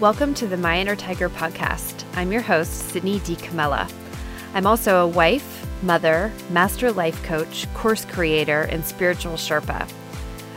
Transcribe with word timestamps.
Welcome 0.00 0.32
to 0.34 0.46
the 0.46 0.56
My 0.56 0.78
Inner 0.78 0.94
Tiger 0.94 1.28
podcast. 1.28 2.04
I'm 2.14 2.30
your 2.30 2.40
host, 2.40 2.90
Sydney 2.90 3.18
D. 3.18 3.34
Camella. 3.34 3.88
I'm 4.54 4.64
also 4.64 5.02
a 5.02 5.08
wife, 5.08 5.66
mother, 5.82 6.32
master 6.50 6.92
life 6.92 7.20
coach, 7.24 7.66
course 7.74 8.04
creator, 8.04 8.62
and 8.70 8.84
spiritual 8.84 9.32
Sherpa. 9.32 9.90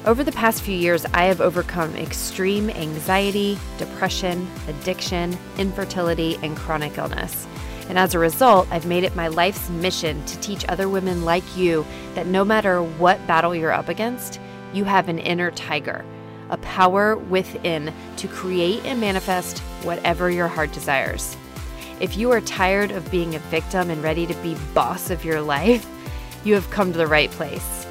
Over 0.06 0.24
the 0.24 0.32
past 0.32 0.62
few 0.62 0.76
years, 0.76 1.06
I 1.06 1.24
have 1.24 1.42
overcome 1.42 1.96
extreme 1.96 2.70
anxiety, 2.70 3.58
depression, 3.80 4.48
addiction, 4.68 5.36
infertility, 5.58 6.38
and 6.44 6.56
chronic 6.56 7.00
illness. 7.00 7.48
And 7.90 7.98
as 7.98 8.14
a 8.14 8.20
result, 8.20 8.68
I've 8.70 8.86
made 8.86 9.04
it 9.04 9.16
my 9.16 9.28
life's 9.28 9.72
mission 9.72 10.24
to 10.26 10.40
teach 10.42 10.66
other 10.70 10.88
women 10.88 11.26
like 11.26 11.58
you 11.58 11.84
that 12.14 12.28
no 12.28 12.46
matter 12.46 12.84
what 12.84 13.26
battle 13.26 13.56
you're 13.56 13.72
up 13.72 13.90
against, 13.90 14.40
you 14.72 14.84
have 14.84 15.10
an 15.10 15.18
inner 15.18 15.50
tiger, 15.50 16.06
a 16.52 16.58
power 16.58 17.16
within 17.16 17.94
to 18.18 18.28
create 18.28 18.86
and 18.86 19.02
manifest 19.02 19.60
whatever 19.84 20.30
your 20.30 20.48
heart 20.48 20.72
desires. 20.74 21.36
If 22.00 22.18
you 22.18 22.32
are 22.32 22.42
tired 22.42 22.92
of 22.92 23.10
being 23.10 23.36
a 23.36 23.40
victim 23.40 23.90
and 23.90 24.04
ready 24.04 24.28
to 24.28 24.34
be 24.36 24.56
boss 24.74 25.10
of 25.10 25.26
your 25.26 25.42
life, 25.42 25.88
you 26.44 26.54
have 26.54 26.70
come 26.70 26.92
to 26.92 26.98
the 26.98 27.08
right 27.08 27.32
place. 27.32 27.88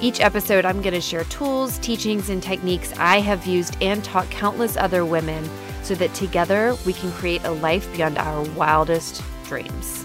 Each 0.00 0.20
episode, 0.20 0.64
I'm 0.64 0.82
going 0.82 0.94
to 0.94 1.00
share 1.00 1.24
tools, 1.24 1.78
teachings, 1.78 2.28
and 2.28 2.42
techniques 2.42 2.92
I 2.98 3.20
have 3.20 3.46
used 3.46 3.76
and 3.80 4.02
taught 4.04 4.28
countless 4.30 4.76
other 4.76 5.04
women 5.04 5.48
so 5.82 5.94
that 5.94 6.12
together 6.14 6.76
we 6.84 6.92
can 6.92 7.12
create 7.12 7.44
a 7.44 7.50
life 7.50 7.90
beyond 7.94 8.18
our 8.18 8.42
wildest 8.50 9.22
dreams. 9.44 10.04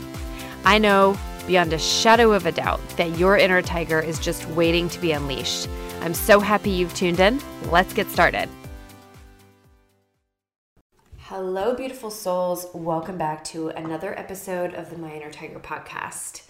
I 0.64 0.78
know 0.78 1.18
beyond 1.48 1.74
a 1.74 1.80
shadow 1.80 2.32
of 2.32 2.46
a 2.46 2.52
doubt 2.52 2.80
that 2.98 3.18
your 3.18 3.36
inner 3.38 3.62
tiger 3.62 4.00
is 4.00 4.20
just 4.20 4.48
waiting 4.50 4.88
to 4.90 5.00
be 5.00 5.12
unleashed. 5.12 5.68
I'm 6.02 6.14
so 6.14 6.40
happy 6.40 6.70
you've 6.70 6.94
tuned 6.94 7.20
in. 7.20 7.42
Let's 7.70 7.94
get 7.94 8.08
started. 8.10 8.48
Hello, 11.18 11.76
beautiful 11.76 12.10
souls. 12.10 12.68
Welcome 12.74 13.18
back 13.18 13.44
to 13.46 13.70
another 13.70 14.18
episode 14.18 14.74
of 14.74 14.90
the 14.90 14.98
My 14.98 15.14
Inner 15.14 15.30
Tiger 15.30 15.60
podcast. 15.60 16.44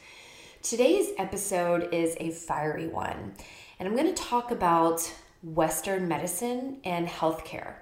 Today's 0.62 1.10
episode 1.18 1.92
is 1.92 2.16
a 2.20 2.30
fiery 2.30 2.88
one, 2.88 3.34
and 3.80 3.88
I'm 3.88 3.96
going 3.96 4.14
to 4.14 4.24
talk 4.24 4.52
about 4.52 5.12
Western 5.42 6.08
medicine 6.08 6.78
and 6.84 7.08
healthcare. 7.08 7.74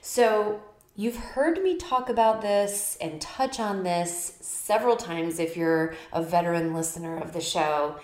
So, 0.00 0.62
you've 0.94 1.16
heard 1.16 1.62
me 1.62 1.76
talk 1.76 2.08
about 2.08 2.42
this 2.42 2.96
and 3.00 3.20
touch 3.20 3.58
on 3.58 3.82
this 3.82 4.38
several 4.40 4.96
times 4.96 5.38
if 5.40 5.56
you're 5.56 5.94
a 6.12 6.22
veteran 6.22 6.74
listener 6.74 7.18
of 7.18 7.32
the 7.32 7.40
show. 7.40 7.96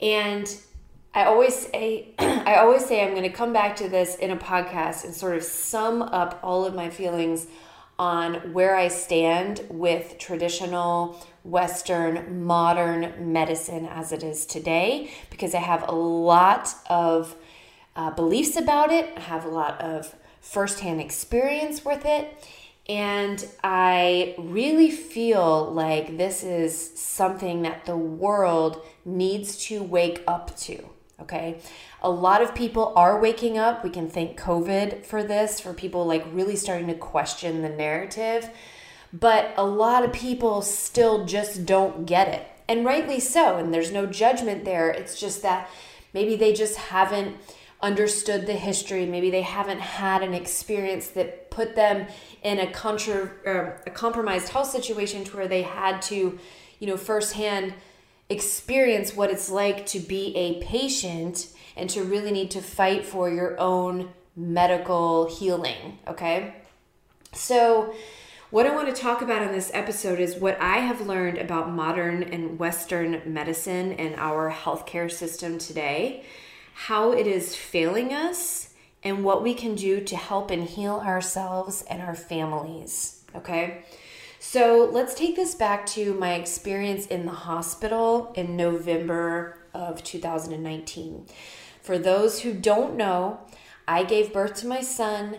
And 0.00 0.54
I 1.14 1.24
always 1.24 1.54
say 1.54 2.14
I 2.18 2.56
always 2.56 2.86
say 2.86 3.04
I'm 3.04 3.10
going 3.10 3.22
to 3.22 3.28
come 3.28 3.52
back 3.52 3.76
to 3.76 3.88
this 3.88 4.16
in 4.16 4.30
a 4.30 4.36
podcast 4.36 5.04
and 5.04 5.14
sort 5.14 5.36
of 5.36 5.42
sum 5.42 6.02
up 6.02 6.40
all 6.42 6.64
of 6.64 6.74
my 6.74 6.88
feelings 6.88 7.46
on 7.98 8.52
where 8.52 8.74
I 8.74 8.88
stand 8.88 9.66
with 9.68 10.16
traditional 10.18 11.24
Western 11.44 12.44
modern 12.44 13.32
medicine 13.32 13.86
as 13.86 14.12
it 14.12 14.22
is 14.22 14.46
today 14.46 15.12
because 15.30 15.54
I 15.54 15.60
have 15.60 15.86
a 15.86 15.94
lot 15.94 16.74
of 16.88 17.36
uh, 17.94 18.10
beliefs 18.10 18.56
about 18.56 18.90
it, 18.90 19.12
I 19.16 19.20
have 19.20 19.44
a 19.44 19.50
lot 19.50 19.80
of 19.82 20.14
firsthand 20.40 21.00
experience 21.00 21.84
with 21.84 22.06
it. 22.06 22.48
And 22.88 23.46
I 23.62 24.34
really 24.38 24.90
feel 24.90 25.70
like 25.70 26.16
this 26.16 26.42
is 26.42 26.98
something 26.98 27.62
that 27.62 27.84
the 27.84 27.96
world 27.96 28.84
needs 29.04 29.56
to 29.66 29.82
wake 29.82 30.24
up 30.26 30.56
to. 30.60 30.91
Okay. 31.22 31.60
A 32.02 32.10
lot 32.10 32.42
of 32.42 32.54
people 32.54 32.92
are 32.96 33.20
waking 33.20 33.56
up. 33.56 33.82
We 33.82 33.90
can 33.90 34.08
thank 34.08 34.38
COVID 34.38 35.06
for 35.06 35.24
this, 35.24 35.60
for 35.60 35.72
people 35.72 36.04
like 36.04 36.24
really 36.32 36.56
starting 36.56 36.88
to 36.88 36.94
question 36.94 37.62
the 37.62 37.68
narrative 37.68 38.50
but 39.12 39.52
a 39.56 39.64
lot 39.64 40.04
of 40.04 40.12
people 40.12 40.62
still 40.62 41.26
just 41.26 41.66
don't 41.66 42.06
get 42.06 42.28
it. 42.28 42.46
And 42.68 42.84
rightly 42.84 43.20
so. 43.20 43.58
And 43.58 43.72
there's 43.72 43.92
no 43.92 44.06
judgment 44.06 44.64
there. 44.64 44.90
It's 44.90 45.20
just 45.20 45.42
that 45.42 45.68
maybe 46.14 46.36
they 46.36 46.52
just 46.52 46.76
haven't 46.76 47.36
understood 47.82 48.46
the 48.46 48.54
history. 48.54 49.04
Maybe 49.04 49.30
they 49.30 49.42
haven't 49.42 49.80
had 49.80 50.22
an 50.22 50.32
experience 50.32 51.08
that 51.08 51.50
put 51.50 51.74
them 51.74 52.06
in 52.42 52.60
a, 52.60 52.70
contra- 52.70 53.32
er, 53.46 53.82
a 53.86 53.90
compromised 53.90 54.48
health 54.48 54.70
situation 54.70 55.24
to 55.24 55.36
where 55.36 55.48
they 55.48 55.62
had 55.62 56.00
to, 56.02 56.38
you 56.78 56.86
know, 56.86 56.96
firsthand 56.96 57.74
experience 58.32 59.14
what 59.14 59.30
it's 59.30 59.50
like 59.50 59.86
to 59.86 60.00
be 60.00 60.36
a 60.36 60.62
patient 60.62 61.48
and 61.76 61.88
to 61.90 62.02
really 62.02 62.30
need 62.30 62.50
to 62.52 62.60
fight 62.60 63.04
for 63.04 63.30
your 63.30 63.58
own 63.60 64.10
medical 64.36 65.26
healing. 65.26 65.98
Okay. 66.06 66.54
So, 67.32 67.94
what 68.50 68.66
I 68.66 68.74
want 68.74 68.94
to 68.94 69.00
talk 69.00 69.22
about 69.22 69.40
in 69.40 69.52
this 69.52 69.70
episode 69.72 70.20
is 70.20 70.36
what 70.36 70.60
I 70.60 70.78
have 70.78 71.06
learned 71.06 71.38
about 71.38 71.70
modern 71.70 72.22
and 72.22 72.58
Western 72.58 73.22
medicine 73.24 73.92
and 73.94 74.14
our 74.16 74.52
healthcare 74.52 75.10
system 75.10 75.56
today, 75.56 76.24
how 76.74 77.12
it 77.12 77.26
is 77.26 77.56
failing 77.56 78.12
us, 78.12 78.74
and 79.02 79.24
what 79.24 79.42
we 79.42 79.54
can 79.54 79.74
do 79.74 80.02
to 80.02 80.16
help 80.16 80.50
and 80.50 80.64
heal 80.64 81.02
ourselves 81.04 81.82
and 81.88 82.02
our 82.02 82.14
families. 82.14 83.24
Okay? 83.34 83.84
So 84.44 84.90
let's 84.92 85.14
take 85.14 85.36
this 85.36 85.54
back 85.54 85.86
to 85.90 86.14
my 86.14 86.34
experience 86.34 87.06
in 87.06 87.26
the 87.26 87.32
hospital 87.32 88.32
in 88.34 88.56
November 88.56 89.56
of 89.72 90.02
2019. 90.02 91.26
For 91.80 91.96
those 91.96 92.40
who 92.40 92.52
don't 92.52 92.96
know, 92.96 93.38
I 93.86 94.02
gave 94.02 94.32
birth 94.32 94.54
to 94.56 94.66
my 94.66 94.80
son 94.80 95.36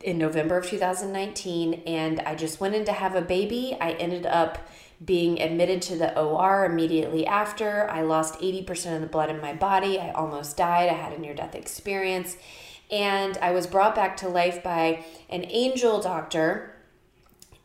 in 0.00 0.16
November 0.16 0.56
of 0.56 0.66
2019 0.66 1.82
and 1.86 2.20
I 2.20 2.34
just 2.34 2.58
went 2.58 2.74
in 2.74 2.86
to 2.86 2.92
have 2.94 3.14
a 3.14 3.20
baby. 3.20 3.76
I 3.78 3.92
ended 3.92 4.24
up 4.24 4.66
being 5.04 5.38
admitted 5.42 5.82
to 5.82 5.96
the 5.96 6.18
OR 6.18 6.64
immediately 6.64 7.26
after. 7.26 7.88
I 7.90 8.00
lost 8.00 8.40
80% 8.40 8.94
of 8.94 9.02
the 9.02 9.08
blood 9.08 9.28
in 9.28 9.42
my 9.42 9.52
body. 9.52 10.00
I 10.00 10.12
almost 10.12 10.56
died. 10.56 10.88
I 10.88 10.94
had 10.94 11.12
a 11.12 11.20
near 11.20 11.34
death 11.34 11.54
experience. 11.54 12.38
And 12.90 13.36
I 13.38 13.50
was 13.50 13.66
brought 13.66 13.94
back 13.94 14.16
to 14.18 14.28
life 14.28 14.62
by 14.62 15.04
an 15.28 15.44
angel 15.50 16.00
doctor 16.00 16.75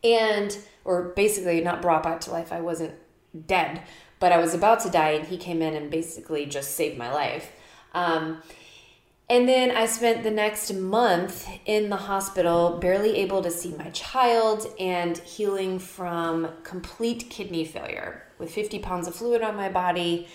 and 0.02 0.56
or 0.84 1.12
basically 1.14 1.60
not 1.60 1.82
brought 1.82 2.02
back 2.02 2.20
to 2.20 2.30
life. 2.30 2.52
I 2.52 2.60
wasn't 2.60 2.94
dead, 3.46 3.82
but 4.18 4.32
I 4.32 4.38
was 4.38 4.54
about 4.54 4.80
to 4.80 4.90
die 4.90 5.10
and 5.10 5.26
he 5.26 5.36
came 5.36 5.62
in 5.62 5.74
and 5.74 5.90
basically 5.90 6.46
just 6.46 6.74
saved 6.74 6.98
my 6.98 7.12
life. 7.12 7.52
Um, 7.94 8.42
and 9.30 9.48
then 9.48 9.70
I 9.70 9.86
spent 9.86 10.24
the 10.24 10.30
next 10.30 10.74
month 10.74 11.48
in 11.64 11.88
the 11.88 11.96
hospital, 11.96 12.78
barely 12.78 13.16
able 13.16 13.42
to 13.42 13.50
see 13.50 13.74
my 13.74 13.88
child 13.90 14.66
and 14.78 15.16
healing 15.16 15.78
from 15.78 16.48
complete 16.64 17.30
kidney 17.30 17.64
failure 17.64 18.24
with 18.38 18.52
50 18.52 18.80
pounds 18.80 19.06
of 19.06 19.14
fluid 19.14 19.40
on 19.40 19.56
my 19.56 19.70
body, 19.70 20.28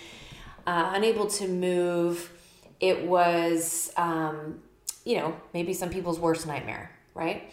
uh, 0.66 0.92
unable 0.94 1.26
to 1.28 1.46
move. 1.46 2.32
It 2.80 3.06
was, 3.06 3.92
um, 3.96 4.62
you 5.04 5.18
know, 5.18 5.36
maybe 5.54 5.74
some 5.74 5.90
people's 5.90 6.18
worst 6.18 6.46
nightmare, 6.46 6.90
right? 7.14 7.52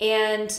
And 0.00 0.50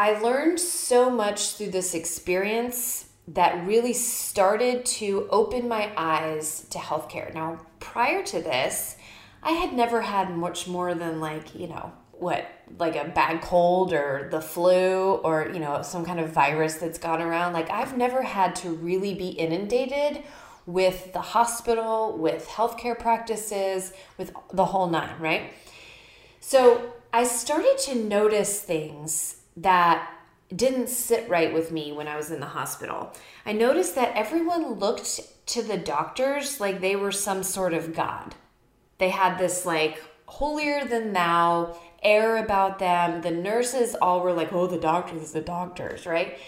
I 0.00 0.18
learned 0.18 0.58
so 0.58 1.10
much 1.10 1.56
through 1.56 1.72
this 1.72 1.92
experience 1.92 3.10
that 3.28 3.66
really 3.66 3.92
started 3.92 4.86
to 4.86 5.28
open 5.28 5.68
my 5.68 5.92
eyes 5.94 6.66
to 6.70 6.78
healthcare. 6.78 7.34
Now, 7.34 7.60
prior 7.80 8.22
to 8.22 8.40
this, 8.40 8.96
I 9.42 9.50
had 9.50 9.74
never 9.74 10.00
had 10.00 10.34
much 10.34 10.66
more 10.66 10.94
than 10.94 11.20
like, 11.20 11.54
you 11.54 11.68
know, 11.68 11.92
what, 12.12 12.48
like 12.78 12.96
a 12.96 13.08
bad 13.08 13.42
cold 13.42 13.92
or 13.92 14.30
the 14.32 14.40
flu 14.40 15.16
or, 15.16 15.50
you 15.52 15.60
know, 15.60 15.82
some 15.82 16.06
kind 16.06 16.18
of 16.18 16.30
virus 16.30 16.76
that's 16.76 16.98
gone 16.98 17.20
around. 17.20 17.52
Like, 17.52 17.68
I've 17.68 17.94
never 17.94 18.22
had 18.22 18.56
to 18.56 18.70
really 18.70 19.14
be 19.14 19.28
inundated 19.28 20.22
with 20.64 21.12
the 21.12 21.20
hospital, 21.20 22.16
with 22.16 22.48
healthcare 22.48 22.98
practices, 22.98 23.92
with 24.16 24.32
the 24.50 24.64
whole 24.64 24.88
nine, 24.88 25.20
right? 25.20 25.52
So 26.40 26.94
I 27.12 27.24
started 27.24 27.76
to 27.84 27.96
notice 27.96 28.62
things 28.62 29.39
that 29.62 30.10
didn't 30.54 30.88
sit 30.88 31.28
right 31.28 31.52
with 31.52 31.70
me 31.70 31.92
when 31.92 32.08
I 32.08 32.16
was 32.16 32.30
in 32.30 32.40
the 32.40 32.46
hospital. 32.46 33.12
I 33.46 33.52
noticed 33.52 33.94
that 33.94 34.16
everyone 34.16 34.74
looked 34.74 35.20
to 35.46 35.62
the 35.62 35.78
doctors 35.78 36.60
like 36.60 36.80
they 36.80 36.96
were 36.96 37.12
some 37.12 37.42
sort 37.42 37.74
of 37.74 37.94
god 37.94 38.34
they 39.00 39.08
had 39.08 39.38
this 39.38 39.66
like 39.66 40.00
holier 40.26 40.84
than 40.84 41.12
thou 41.12 41.76
air 42.02 42.36
about 42.36 42.78
them. 42.78 43.22
The 43.22 43.30
nurses 43.32 43.96
all 44.00 44.20
were 44.20 44.32
like, 44.32 44.52
oh, 44.52 44.68
the 44.68 44.78
doctors, 44.78 45.32
the 45.32 45.40
doctors, 45.40 46.06
right? 46.06 46.38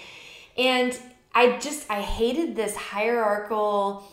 And 0.57 0.97
I 1.35 1.59
just, 1.59 1.91
I 1.91 2.03
hated 2.03 2.55
this 2.55 2.77
hierarchical 2.77 4.07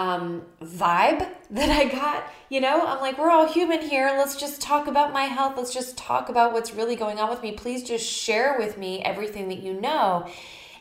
um, 0.00 0.42
vibe 0.62 1.28
that 1.50 1.68
I 1.68 1.84
got. 1.84 2.24
You 2.48 2.60
know, 2.60 2.86
I'm 2.86 3.00
like, 3.00 3.18
we're 3.18 3.30
all 3.30 3.52
human 3.52 3.82
here. 3.82 4.14
Let's 4.16 4.36
just 4.36 4.60
talk 4.60 4.86
about 4.86 5.12
my 5.12 5.24
health. 5.24 5.56
Let's 5.56 5.74
just 5.74 5.98
talk 5.98 6.28
about 6.28 6.52
what's 6.52 6.74
really 6.74 6.96
going 6.96 7.18
on 7.18 7.28
with 7.28 7.42
me. 7.42 7.52
Please 7.52 7.82
just 7.82 8.10
share 8.10 8.56
with 8.58 8.78
me 8.78 9.02
everything 9.02 9.48
that 9.48 9.62
you 9.62 9.74
know. 9.74 10.26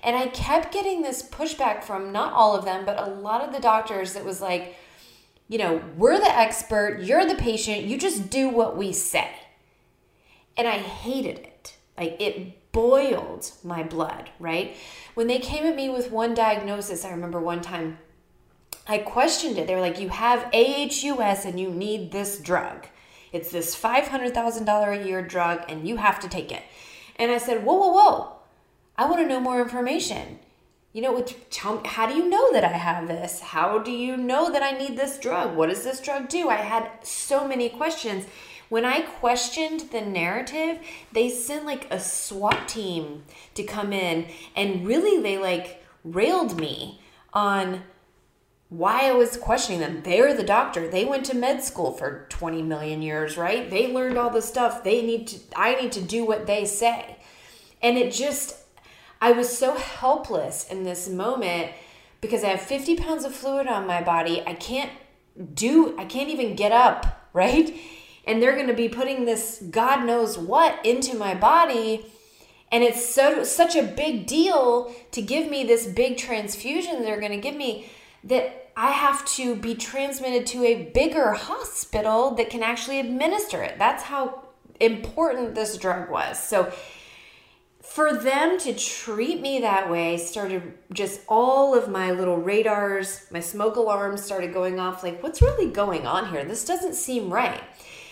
And 0.01 0.15
I 0.15 0.27
kept 0.27 0.73
getting 0.73 1.01
this 1.01 1.21
pushback 1.21 1.83
from 1.83 2.13
not 2.13 2.31
all 2.31 2.55
of 2.55 2.63
them, 2.63 2.85
but 2.85 2.97
a 2.97 3.11
lot 3.11 3.41
of 3.41 3.53
the 3.53 3.59
doctors 3.59 4.13
that 4.13 4.23
was 4.23 4.39
like, 4.41 4.77
you 5.49 5.57
know, 5.57 5.81
we're 5.97 6.17
the 6.17 6.37
expert, 6.37 7.01
you're 7.01 7.25
the 7.25 7.35
patient, 7.35 7.83
you 7.83 7.97
just 7.97 8.29
do 8.29 8.47
what 8.47 8.77
we 8.77 8.93
say. 8.93 9.29
And 10.55 10.67
I 10.67 10.77
hated 10.77 11.39
it. 11.39 11.75
Like 11.97 12.15
it 12.21 12.71
boiled 12.71 13.51
my 13.63 13.83
blood, 13.83 14.29
right? 14.39 14.77
When 15.15 15.27
they 15.27 15.39
came 15.39 15.65
at 15.65 15.75
me 15.75 15.89
with 15.89 16.11
one 16.11 16.33
diagnosis, 16.33 17.03
I 17.03 17.11
remember 17.11 17.41
one 17.41 17.61
time 17.61 17.97
I 18.87 18.97
questioned 18.99 19.57
it. 19.57 19.67
They 19.67 19.75
were 19.75 19.81
like, 19.81 19.99
You 19.99 20.09
have 20.09 20.51
AHUS 20.51 21.45
and 21.45 21.59
you 21.59 21.69
need 21.69 22.11
this 22.11 22.39
drug. 22.39 22.87
It's 23.31 23.51
this 23.51 23.79
$500,000 23.79 25.01
a 25.01 25.07
year 25.07 25.21
drug 25.21 25.63
and 25.69 25.87
you 25.87 25.97
have 25.97 26.19
to 26.21 26.27
take 26.27 26.51
it. 26.51 26.63
And 27.17 27.31
I 27.31 27.37
said, 27.37 27.63
Whoa, 27.63 27.75
whoa, 27.75 27.91
whoa. 27.91 28.31
I 28.97 29.05
want 29.05 29.21
to 29.21 29.27
know 29.27 29.39
more 29.39 29.61
information. 29.61 30.39
You 30.91 31.03
know, 31.03 31.21
tell 31.51 31.75
me, 31.75 31.81
how 31.87 32.07
do 32.07 32.15
you 32.15 32.27
know 32.27 32.51
that 32.51 32.63
I 32.63 32.69
have 32.69 33.07
this? 33.07 33.41
How 33.41 33.77
do 33.77 33.91
you 33.91 34.17
know 34.17 34.51
that 34.51 34.63
I 34.63 34.71
need 34.71 34.97
this 34.97 35.19
drug? 35.19 35.55
What 35.55 35.69
does 35.69 35.83
this 35.83 36.01
drug 36.01 36.27
do? 36.29 36.49
I 36.49 36.55
had 36.55 36.89
so 37.03 37.47
many 37.47 37.69
questions. 37.69 38.25
When 38.69 38.85
I 38.85 39.01
questioned 39.01 39.91
the 39.91 40.01
narrative, 40.01 40.79
they 41.11 41.29
sent 41.29 41.65
like 41.65 41.91
a 41.91 41.99
SWAT 41.99 42.67
team 42.67 43.23
to 43.53 43.63
come 43.63 43.93
in 43.93 44.27
and 44.55 44.87
really 44.87 45.21
they 45.21 45.37
like 45.37 45.83
railed 46.03 46.59
me 46.59 47.01
on 47.33 47.83
why 48.69 49.09
I 49.09 49.13
was 49.13 49.35
questioning 49.35 49.81
them. 49.81 50.03
They're 50.03 50.35
the 50.35 50.43
doctor. 50.43 50.87
They 50.87 51.03
went 51.03 51.25
to 51.25 51.35
med 51.35 51.63
school 51.63 51.91
for 51.91 52.27
20 52.29 52.61
million 52.61 53.01
years, 53.01 53.35
right? 53.35 53.69
They 53.69 53.91
learned 53.91 54.17
all 54.17 54.29
the 54.29 54.43
stuff. 54.43 54.83
They 54.83 55.01
need 55.01 55.27
to 55.27 55.39
I 55.55 55.75
need 55.75 55.91
to 55.93 56.01
do 56.01 56.23
what 56.23 56.45
they 56.45 56.65
say. 56.65 57.17
And 57.81 57.97
it 57.97 58.13
just 58.13 58.55
I 59.19 59.31
was 59.31 59.55
so 59.55 59.75
helpless 59.75 60.69
in 60.69 60.83
this 60.83 61.09
moment 61.09 61.71
because 62.21 62.43
I 62.43 62.49
have 62.49 62.61
50 62.61 62.95
pounds 62.95 63.25
of 63.25 63.33
fluid 63.33 63.67
on 63.67 63.87
my 63.87 64.03
body. 64.03 64.43
I 64.45 64.53
can't 64.53 64.91
do 65.53 65.97
I 65.97 66.05
can't 66.05 66.29
even 66.29 66.55
get 66.55 66.71
up, 66.71 67.27
right? 67.33 67.75
And 68.27 68.39
they're 68.39 68.55
going 68.55 68.67
to 68.67 68.75
be 68.75 68.89
putting 68.89 69.25
this 69.25 69.63
God 69.71 70.05
knows 70.05 70.37
what 70.37 70.85
into 70.85 71.17
my 71.17 71.33
body 71.33 72.05
and 72.71 72.83
it's 72.83 73.03
so 73.03 73.43
such 73.43 73.75
a 73.75 73.81
big 73.81 74.27
deal 74.27 74.93
to 75.11 75.23
give 75.23 75.49
me 75.49 75.63
this 75.63 75.87
big 75.87 76.17
transfusion 76.17 77.01
they're 77.01 77.19
going 77.19 77.31
to 77.31 77.41
give 77.41 77.55
me 77.55 77.89
that 78.23 78.71
I 78.75 78.91
have 78.91 79.25
to 79.35 79.55
be 79.55 79.75
transmitted 79.75 80.47
to 80.47 80.63
a 80.63 80.83
bigger 80.93 81.33
hospital 81.33 82.31
that 82.35 82.49
can 82.49 82.63
actually 82.63 82.99
administer 82.99 83.61
it. 83.61 83.77
That's 83.77 84.03
how 84.03 84.47
important 84.79 85.55
this 85.55 85.77
drug 85.77 86.09
was. 86.09 86.41
So 86.41 86.71
for 87.81 88.13
them 88.13 88.57
to 88.59 88.73
treat 88.73 89.41
me 89.41 89.59
that 89.61 89.89
way 89.89 90.15
started 90.17 90.73
just 90.93 91.21
all 91.27 91.75
of 91.75 91.89
my 91.89 92.11
little 92.11 92.37
radars, 92.37 93.25
my 93.31 93.39
smoke 93.39 93.75
alarms 93.75 94.23
started 94.23 94.53
going 94.53 94.79
off 94.79 95.03
like 95.03 95.21
what's 95.23 95.41
really 95.41 95.71
going 95.71 96.05
on 96.05 96.29
here? 96.29 96.45
This 96.45 96.63
doesn't 96.63 96.93
seem 96.93 97.33
right. 97.33 97.63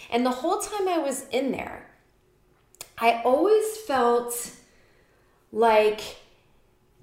And 0.09 0.25
the 0.25 0.31
whole 0.31 0.59
time 0.59 0.87
I 0.87 0.97
was 0.97 1.27
in 1.29 1.51
there, 1.51 1.89
I 2.97 3.21
always 3.23 3.77
felt 3.85 4.51
like 5.51 6.01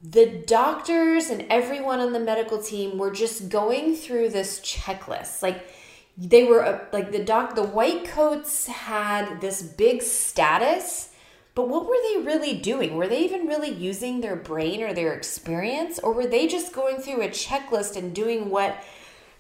the 0.04 0.26
doctors 0.46 1.30
and 1.30 1.46
everyone 1.48 1.98
on 1.98 2.12
the 2.12 2.20
medical 2.20 2.60
team 2.60 2.98
were 2.98 3.10
just 3.10 3.48
going 3.48 3.96
through 3.96 4.28
this 4.28 4.60
checklist. 4.60 5.42
Like 5.42 5.66
they 6.18 6.44
were 6.44 6.62
uh, 6.62 6.84
like 6.92 7.10
the 7.10 7.24
doc 7.24 7.54
the 7.54 7.62
white 7.62 8.04
coats 8.04 8.66
had 8.66 9.40
this 9.40 9.62
big 9.62 10.02
status 10.02 11.10
but 11.54 11.68
what 11.68 11.86
were 11.86 11.96
they 12.08 12.26
really 12.26 12.54
doing? 12.54 12.96
Were 12.96 13.06
they 13.06 13.24
even 13.24 13.46
really 13.46 13.70
using 13.70 14.20
their 14.20 14.34
brain 14.34 14.82
or 14.82 14.92
their 14.92 15.12
experience 15.12 16.00
or 16.00 16.12
were 16.12 16.26
they 16.26 16.48
just 16.48 16.72
going 16.72 16.98
through 16.98 17.22
a 17.22 17.28
checklist 17.28 17.96
and 17.96 18.12
doing 18.12 18.50
what 18.50 18.82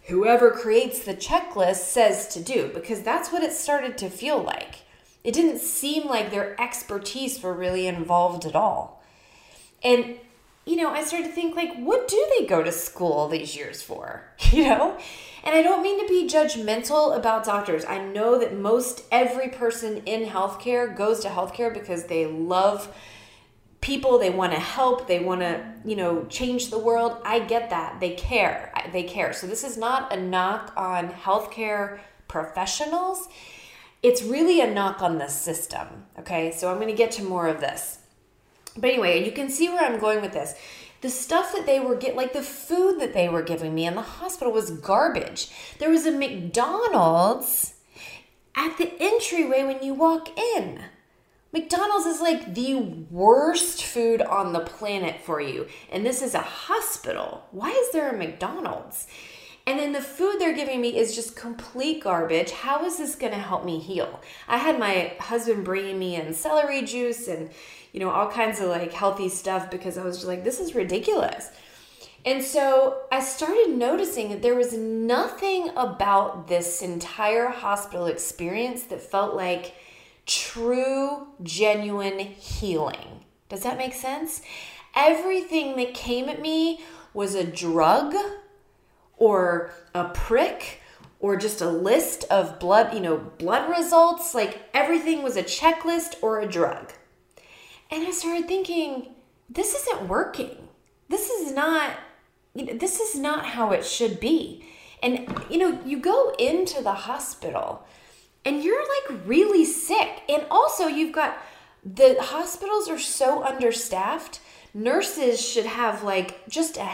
whoever 0.02 0.52
creates 0.52 1.04
the 1.04 1.14
checklist 1.14 1.76
says 1.76 2.28
to 2.28 2.40
do? 2.40 2.70
Because 2.72 3.02
that's 3.02 3.32
what 3.32 3.42
it 3.42 3.52
started 3.52 3.98
to 3.98 4.08
feel 4.08 4.40
like. 4.40 4.76
It 5.24 5.34
didn't 5.34 5.58
seem 5.58 6.06
like 6.06 6.30
their 6.30 6.60
expertise 6.60 7.42
were 7.42 7.52
really 7.52 7.88
involved 7.88 8.44
at 8.44 8.54
all. 8.54 9.02
And 9.82 10.18
you 10.66 10.76
know, 10.76 10.90
I 10.90 11.04
started 11.04 11.28
to 11.28 11.32
think 11.32 11.56
like, 11.56 11.74
what 11.76 12.08
do 12.08 12.26
they 12.38 12.46
go 12.46 12.62
to 12.62 12.72
school 12.72 13.12
all 13.12 13.28
these 13.28 13.56
years 13.56 13.82
for? 13.82 14.24
You 14.52 14.64
know? 14.64 14.98
And 15.42 15.54
I 15.54 15.62
don't 15.62 15.82
mean 15.82 16.00
to 16.00 16.08
be 16.08 16.26
judgmental 16.26 17.14
about 17.14 17.44
doctors. 17.44 17.84
I 17.84 17.98
know 17.98 18.38
that 18.38 18.56
most 18.56 19.04
every 19.12 19.48
person 19.48 19.98
in 20.06 20.26
healthcare 20.26 20.96
goes 20.96 21.20
to 21.20 21.28
healthcare 21.28 21.72
because 21.72 22.04
they 22.04 22.24
love 22.24 22.94
people, 23.82 24.18
they 24.18 24.30
want 24.30 24.52
to 24.52 24.58
help, 24.58 25.06
they 25.06 25.20
want 25.20 25.42
to, 25.42 25.62
you 25.84 25.96
know, 25.96 26.24
change 26.30 26.70
the 26.70 26.78
world. 26.78 27.18
I 27.26 27.40
get 27.40 27.68
that. 27.68 28.00
They 28.00 28.14
care. 28.14 28.72
They 28.90 29.02
care. 29.02 29.34
So 29.34 29.46
this 29.46 29.64
is 29.64 29.76
not 29.76 30.10
a 30.10 30.18
knock 30.18 30.72
on 30.78 31.10
healthcare 31.10 31.98
professionals. 32.26 33.28
It's 34.02 34.22
really 34.22 34.62
a 34.62 34.72
knock 34.72 35.02
on 35.02 35.18
the 35.18 35.28
system. 35.28 36.06
Okay? 36.18 36.52
So 36.52 36.70
I'm 36.70 36.76
going 36.76 36.88
to 36.88 36.94
get 36.94 37.10
to 37.12 37.22
more 37.22 37.48
of 37.48 37.60
this. 37.60 37.98
But 38.76 38.90
anyway, 38.90 39.24
you 39.24 39.32
can 39.32 39.50
see 39.50 39.68
where 39.68 39.84
I'm 39.84 40.00
going 40.00 40.20
with 40.20 40.32
this. 40.32 40.54
The 41.00 41.10
stuff 41.10 41.52
that 41.54 41.66
they 41.66 41.80
were 41.80 41.96
get 41.96 42.16
like 42.16 42.32
the 42.32 42.42
food 42.42 43.00
that 43.00 43.12
they 43.12 43.28
were 43.28 43.42
giving 43.42 43.74
me 43.74 43.86
in 43.86 43.94
the 43.94 44.02
hospital 44.02 44.52
was 44.52 44.70
garbage. 44.70 45.50
There 45.78 45.90
was 45.90 46.06
a 46.06 46.12
McDonald's 46.12 47.74
at 48.56 48.78
the 48.78 48.92
entryway 49.00 49.64
when 49.64 49.82
you 49.82 49.94
walk 49.94 50.30
in. 50.38 50.80
McDonald's 51.52 52.06
is 52.06 52.20
like 52.20 52.54
the 52.54 52.74
worst 53.10 53.84
food 53.84 54.22
on 54.22 54.52
the 54.52 54.60
planet 54.60 55.20
for 55.20 55.40
you. 55.40 55.68
And 55.92 56.04
this 56.04 56.20
is 56.20 56.34
a 56.34 56.40
hospital. 56.40 57.46
Why 57.52 57.70
is 57.70 57.92
there 57.92 58.10
a 58.10 58.16
McDonald's? 58.16 59.06
And 59.66 59.78
then 59.78 59.92
the 59.92 60.02
food 60.02 60.36
they're 60.38 60.54
giving 60.54 60.80
me 60.80 60.98
is 60.98 61.14
just 61.14 61.36
complete 61.36 62.02
garbage. 62.02 62.50
How 62.50 62.84
is 62.84 62.98
this 62.98 63.14
going 63.14 63.32
to 63.32 63.38
help 63.38 63.64
me 63.64 63.78
heal? 63.78 64.20
I 64.48 64.58
had 64.58 64.78
my 64.78 65.14
husband 65.20 65.64
bringing 65.64 65.98
me 65.98 66.16
in 66.16 66.34
celery 66.34 66.82
juice 66.82 67.28
and, 67.28 67.50
you 67.94 68.00
know, 68.00 68.10
all 68.10 68.28
kinds 68.28 68.60
of 68.60 68.68
like 68.68 68.92
healthy 68.92 69.28
stuff 69.28 69.70
because 69.70 69.96
I 69.96 70.02
was 70.02 70.16
just 70.16 70.26
like, 70.26 70.42
this 70.42 70.58
is 70.58 70.74
ridiculous. 70.74 71.48
And 72.26 72.42
so 72.42 73.02
I 73.12 73.20
started 73.20 73.70
noticing 73.70 74.30
that 74.30 74.42
there 74.42 74.56
was 74.56 74.72
nothing 74.72 75.70
about 75.76 76.48
this 76.48 76.82
entire 76.82 77.46
hospital 77.50 78.06
experience 78.06 78.82
that 78.84 79.00
felt 79.00 79.36
like 79.36 79.76
true, 80.26 81.28
genuine 81.44 82.18
healing. 82.18 83.24
Does 83.48 83.62
that 83.62 83.78
make 83.78 83.94
sense? 83.94 84.42
Everything 84.96 85.76
that 85.76 85.94
came 85.94 86.28
at 86.28 86.42
me 86.42 86.80
was 87.12 87.36
a 87.36 87.44
drug 87.44 88.12
or 89.18 89.70
a 89.94 90.08
prick 90.08 90.80
or 91.20 91.36
just 91.36 91.60
a 91.60 91.70
list 91.70 92.24
of 92.24 92.58
blood, 92.58 92.92
you 92.92 93.00
know, 93.00 93.18
blood 93.38 93.70
results. 93.70 94.34
Like 94.34 94.68
everything 94.74 95.22
was 95.22 95.36
a 95.36 95.44
checklist 95.44 96.16
or 96.22 96.40
a 96.40 96.48
drug. 96.48 96.92
And 97.94 98.04
I 98.04 98.10
started 98.10 98.48
thinking, 98.48 99.14
this 99.48 99.72
isn't 99.72 100.08
working. 100.08 100.68
This 101.08 101.30
is 101.30 101.52
not, 101.52 101.92
you 102.52 102.64
know, 102.66 102.74
this 102.74 102.98
is 102.98 103.14
not 103.14 103.46
how 103.46 103.70
it 103.70 103.86
should 103.86 104.18
be. 104.18 104.64
And, 105.00 105.32
you 105.48 105.58
know, 105.58 105.78
you 105.86 106.00
go 106.00 106.34
into 106.36 106.82
the 106.82 106.92
hospital 106.92 107.86
and 108.44 108.64
you're 108.64 108.82
like 108.82 109.26
really 109.26 109.64
sick. 109.64 110.22
And 110.28 110.44
also, 110.50 110.88
you've 110.88 111.14
got 111.14 111.38
the 111.84 112.16
hospitals 112.20 112.88
are 112.88 112.98
so 112.98 113.44
understaffed. 113.44 114.40
Nurses 114.74 115.40
should 115.40 115.66
have 115.66 116.02
like 116.02 116.48
just 116.48 116.76
a 116.76 116.90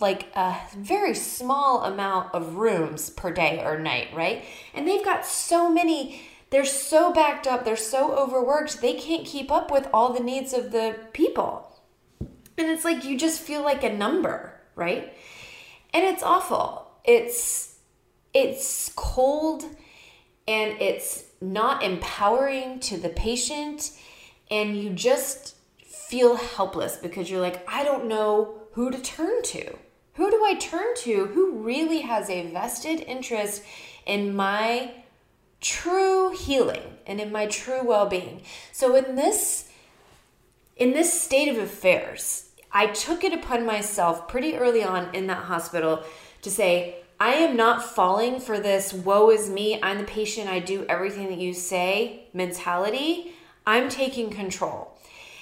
like 0.00 0.26
a 0.34 0.56
very 0.76 1.14
small 1.14 1.84
amount 1.84 2.34
of 2.34 2.56
rooms 2.56 3.08
per 3.08 3.30
day 3.32 3.62
or 3.64 3.78
night, 3.78 4.08
right? 4.12 4.44
And 4.74 4.86
they've 4.86 5.04
got 5.04 5.24
so 5.24 5.70
many, 5.70 6.20
they're 6.52 6.66
so 6.66 7.14
backed 7.14 7.46
up, 7.46 7.64
they're 7.64 7.76
so 7.76 8.14
overworked, 8.14 8.82
they 8.82 8.92
can't 8.92 9.26
keep 9.26 9.50
up 9.50 9.70
with 9.70 9.88
all 9.92 10.12
the 10.12 10.22
needs 10.22 10.52
of 10.52 10.70
the 10.70 10.96
people. 11.14 11.80
And 12.58 12.68
it's 12.68 12.84
like 12.84 13.04
you 13.04 13.18
just 13.18 13.40
feel 13.40 13.62
like 13.62 13.82
a 13.82 13.92
number, 13.92 14.60
right? 14.76 15.14
And 15.94 16.04
it's 16.04 16.22
awful. 16.22 16.90
It's 17.04 17.78
it's 18.34 18.92
cold 18.94 19.64
and 20.46 20.80
it's 20.80 21.24
not 21.40 21.82
empowering 21.82 22.80
to 22.80 22.98
the 22.98 23.08
patient 23.08 23.90
and 24.50 24.76
you 24.76 24.90
just 24.90 25.56
feel 25.86 26.36
helpless 26.36 26.96
because 26.96 27.30
you're 27.30 27.40
like, 27.40 27.66
I 27.66 27.82
don't 27.82 28.06
know 28.06 28.60
who 28.72 28.90
to 28.90 29.00
turn 29.00 29.42
to. 29.42 29.78
Who 30.14 30.30
do 30.30 30.44
I 30.44 30.56
turn 30.56 30.94
to 30.98 31.26
who 31.26 31.62
really 31.62 32.02
has 32.02 32.28
a 32.28 32.50
vested 32.50 33.00
interest 33.00 33.62
in 34.04 34.36
my 34.36 34.92
true 35.62 36.34
healing 36.36 36.98
and 37.06 37.20
in 37.20 37.32
my 37.32 37.46
true 37.46 37.82
well-being? 37.82 38.42
So 38.72 38.94
in 38.94 39.16
this 39.16 39.70
in 40.76 40.92
this 40.92 41.22
state 41.22 41.48
of 41.48 41.58
affairs, 41.58 42.50
I 42.72 42.86
took 42.88 43.24
it 43.24 43.32
upon 43.32 43.64
myself 43.64 44.26
pretty 44.26 44.56
early 44.56 44.82
on 44.82 45.14
in 45.14 45.26
that 45.28 45.44
hospital 45.44 46.02
to 46.40 46.50
say, 46.50 46.96
I 47.20 47.34
am 47.34 47.56
not 47.56 47.84
falling 47.84 48.40
for 48.40 48.58
this 48.58 48.92
woe 48.92 49.30
is 49.30 49.48
me, 49.48 49.80
I'm 49.82 49.98
the 49.98 50.04
patient, 50.04 50.48
I 50.48 50.58
do 50.58 50.84
everything 50.88 51.28
that 51.28 51.38
you 51.38 51.54
say 51.54 52.24
mentality. 52.32 53.34
I'm 53.66 53.88
taking 53.88 54.30
control. 54.30 54.96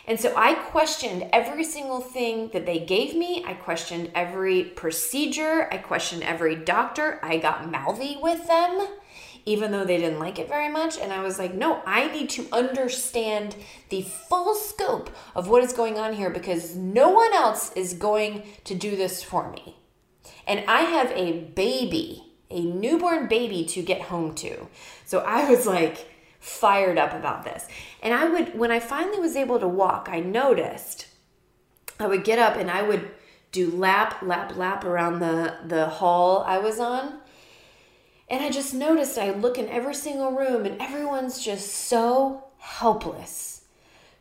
And 0.07 0.19
so 0.19 0.35
I 0.37 0.55
questioned 0.55 1.29
every 1.33 1.65
single 1.65 2.01
thing 2.01 2.51
that 2.53 2.67
they 2.67 2.81
gave 2.81 3.15
me. 3.15 3.45
I 3.47 3.55
questioned 3.55 4.11
every 4.15 4.65
procedure. 4.65 5.69
I 5.71 5.79
questioned 5.79 6.23
every 6.23 6.57
doctor. 6.57 7.21
I 7.23 7.39
got 7.39 7.71
mouthy 7.71 8.19
with 8.21 8.47
them. 8.47 8.89
Even 9.47 9.73
though 9.73 9.85
they 9.85 9.99
didn't 9.99 10.19
like 10.19 10.39
it 10.39 10.49
very 10.49 10.69
much. 10.69 10.99
And 10.99 11.13
I 11.13 11.23
was 11.23 11.39
like, 11.39 11.55
no, 11.55 11.83
I 11.87 12.11
need 12.13 12.31
to 12.31 12.47
understand 12.53 13.57
the 13.89 14.03
full 14.03 14.55
scope 14.55 15.11
of 15.35 15.49
what 15.49 15.65
is 15.65 15.73
going 15.73 15.99
on 15.99 16.13
here 16.13 16.31
because 16.31 16.77
no 16.77 17.11
one 17.11 17.33
else 17.33 17.73
is 17.73 17.95
going 17.95 18.43
to 18.65 18.75
do 18.75 18.97
this 18.97 19.23
for 19.23 19.51
me. 19.51 19.77
And 20.47 20.65
I 20.69 20.83
have 20.83 21.11
a 21.13 21.41
baby, 21.55 22.33
a 22.51 22.61
newborn 22.61 23.29
baby 23.29 23.65
to 23.67 23.83
get 23.83 24.03
home 24.03 24.35
to. 24.37 24.69
So 25.05 25.21
I 25.21 25.49
was 25.49 25.67
like 25.67 26.09
fired 26.41 26.99
up 26.99 27.13
about 27.13 27.45
this. 27.45 27.67
And 28.03 28.15
I 28.15 28.29
would, 28.29 28.59
when 28.59 28.71
I 28.71 28.81
finally 28.81 29.21
was 29.21 29.37
able 29.37 29.61
to 29.61 29.69
walk, 29.69 30.09
I 30.11 30.21
noticed 30.21 31.07
I 31.99 32.07
would 32.07 32.25
get 32.25 32.39
up 32.39 32.57
and 32.57 32.71
I 32.71 32.83
would 32.83 33.11
do 33.53 33.71
lap, 33.71 34.23
lap, 34.23 34.57
lap 34.57 34.85
around 34.85 35.21
the, 35.21 35.57
the 35.67 35.87
hall 35.87 36.43
I 36.47 36.59
was 36.59 36.81
on. 36.81 37.20
And 38.31 38.45
I 38.45 38.51
just 38.51 38.73
noticed 38.73 39.19
I 39.19 39.31
look 39.31 39.59
in 39.59 39.69
every 39.69 39.95
single 39.95 40.31
room 40.31 40.65
and 40.65 40.81
everyone's 40.81 41.45
just 41.45 41.69
so 41.69 42.45
helpless. 42.59 43.63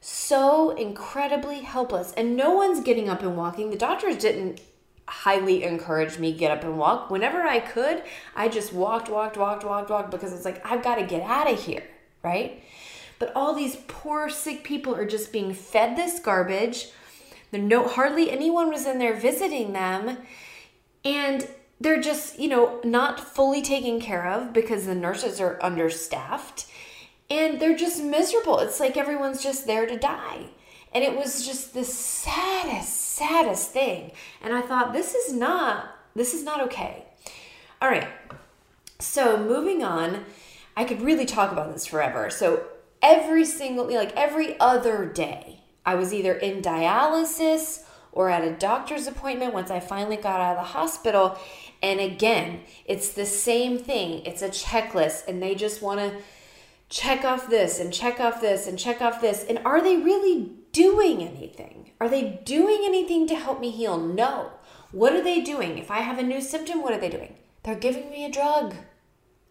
So 0.01 0.71
incredibly 0.71 1.59
helpless. 1.59 2.11
And 2.13 2.35
no 2.35 2.55
one's 2.55 2.81
getting 2.81 3.07
up 3.07 3.21
and 3.21 3.37
walking. 3.37 3.69
The 3.69 3.77
doctors 3.77 4.17
didn't 4.17 4.61
highly 5.07 5.63
encourage 5.63 6.17
me 6.17 6.33
get 6.33 6.51
up 6.51 6.63
and 6.63 6.77
walk. 6.77 7.11
Whenever 7.11 7.43
I 7.43 7.59
could, 7.59 8.03
I 8.35 8.47
just 8.49 8.73
walked, 8.73 9.09
walked, 9.09 9.37
walked, 9.37 9.63
walked, 9.63 9.89
walked 9.89 10.11
because 10.11 10.33
it's 10.33 10.45
like 10.45 10.65
I've 10.65 10.83
got 10.83 10.95
to 10.95 11.05
get 11.05 11.21
out 11.21 11.51
of 11.51 11.63
here, 11.63 11.83
right? 12.23 12.63
But 13.19 13.31
all 13.35 13.53
these 13.53 13.77
poor 13.87 14.29
sick 14.29 14.63
people 14.63 14.95
are 14.95 15.05
just 15.05 15.31
being 15.31 15.53
fed 15.53 15.95
this 15.95 16.19
garbage 16.19 16.89
there 17.51 17.67
no 17.67 17.87
hardly 17.87 18.31
anyone 18.31 18.69
was 18.69 18.85
in 18.85 18.99
there 18.99 19.15
visiting 19.15 19.73
them. 19.73 20.17
And 21.03 21.47
they're 21.79 22.01
just, 22.01 22.39
you 22.39 22.49
know, 22.49 22.81
not 22.83 23.19
fully 23.19 23.61
taken 23.61 23.99
care 23.99 24.27
of 24.27 24.53
because 24.53 24.85
the 24.85 24.95
nurses 24.95 25.39
are 25.39 25.57
understaffed 25.63 26.65
and 27.29 27.59
they're 27.59 27.77
just 27.77 28.03
miserable. 28.03 28.59
It's 28.59 28.79
like 28.79 28.97
everyone's 28.97 29.41
just 29.41 29.65
there 29.65 29.85
to 29.85 29.97
die. 29.97 30.47
And 30.93 31.03
it 31.03 31.15
was 31.15 31.45
just 31.45 31.73
the 31.73 31.85
saddest, 31.85 32.89
saddest 32.89 33.71
thing. 33.71 34.11
And 34.41 34.53
I 34.53 34.61
thought, 34.61 34.91
this 34.91 35.13
is 35.13 35.31
not, 35.33 35.95
this 36.15 36.33
is 36.33 36.43
not 36.43 36.61
okay. 36.63 37.05
All 37.81 37.89
right. 37.89 38.07
So 38.97 39.37
moving 39.37 39.83
on, 39.83 40.25
I 40.75 40.83
could 40.83 41.01
really 41.01 41.25
talk 41.25 41.51
about 41.51 41.71
this 41.71 41.85
forever. 41.85 42.29
So 42.29 42.63
every 43.01 43.45
single, 43.45 43.93
like 43.93 44.13
every 44.15 44.59
other 44.59 45.05
day, 45.05 45.61
I 45.85 45.95
was 45.95 46.13
either 46.13 46.33
in 46.33 46.61
dialysis 46.61 47.83
or 48.11 48.29
at 48.29 48.43
a 48.43 48.51
doctor's 48.51 49.07
appointment 49.07 49.53
once 49.53 49.71
I 49.71 49.79
finally 49.79 50.17
got 50.17 50.41
out 50.41 50.57
of 50.57 50.65
the 50.65 50.71
hospital. 50.71 51.37
And 51.81 51.99
again, 51.99 52.61
it's 52.85 53.09
the 53.13 53.25
same 53.25 53.77
thing. 53.77 54.25
It's 54.25 54.41
a 54.41 54.49
checklist, 54.49 55.27
and 55.27 55.41
they 55.41 55.55
just 55.55 55.81
want 55.81 55.99
to 55.99 56.17
check 56.89 57.23
off 57.23 57.49
this 57.49 57.79
and 57.79 57.93
check 57.93 58.19
off 58.19 58.41
this 58.41 58.67
and 58.67 58.77
check 58.77 59.01
off 59.01 59.21
this. 59.21 59.45
And 59.47 59.59
are 59.59 59.81
they 59.81 59.97
really 59.97 60.51
doing 60.71 61.21
anything? 61.21 61.91
Are 62.01 62.09
they 62.09 62.41
doing 62.43 62.81
anything 62.83 63.27
to 63.27 63.35
help 63.35 63.59
me 63.59 63.71
heal? 63.71 63.97
No. 63.97 64.51
What 64.91 65.13
are 65.13 65.23
they 65.23 65.41
doing? 65.41 65.77
If 65.77 65.91
I 65.91 65.99
have 65.99 66.17
a 66.17 66.23
new 66.23 66.41
symptom, 66.41 66.81
what 66.81 66.93
are 66.93 66.99
they 66.99 67.09
doing? 67.09 67.35
They're 67.63 67.75
giving 67.75 68.09
me 68.09 68.25
a 68.25 68.31
drug. 68.31 68.73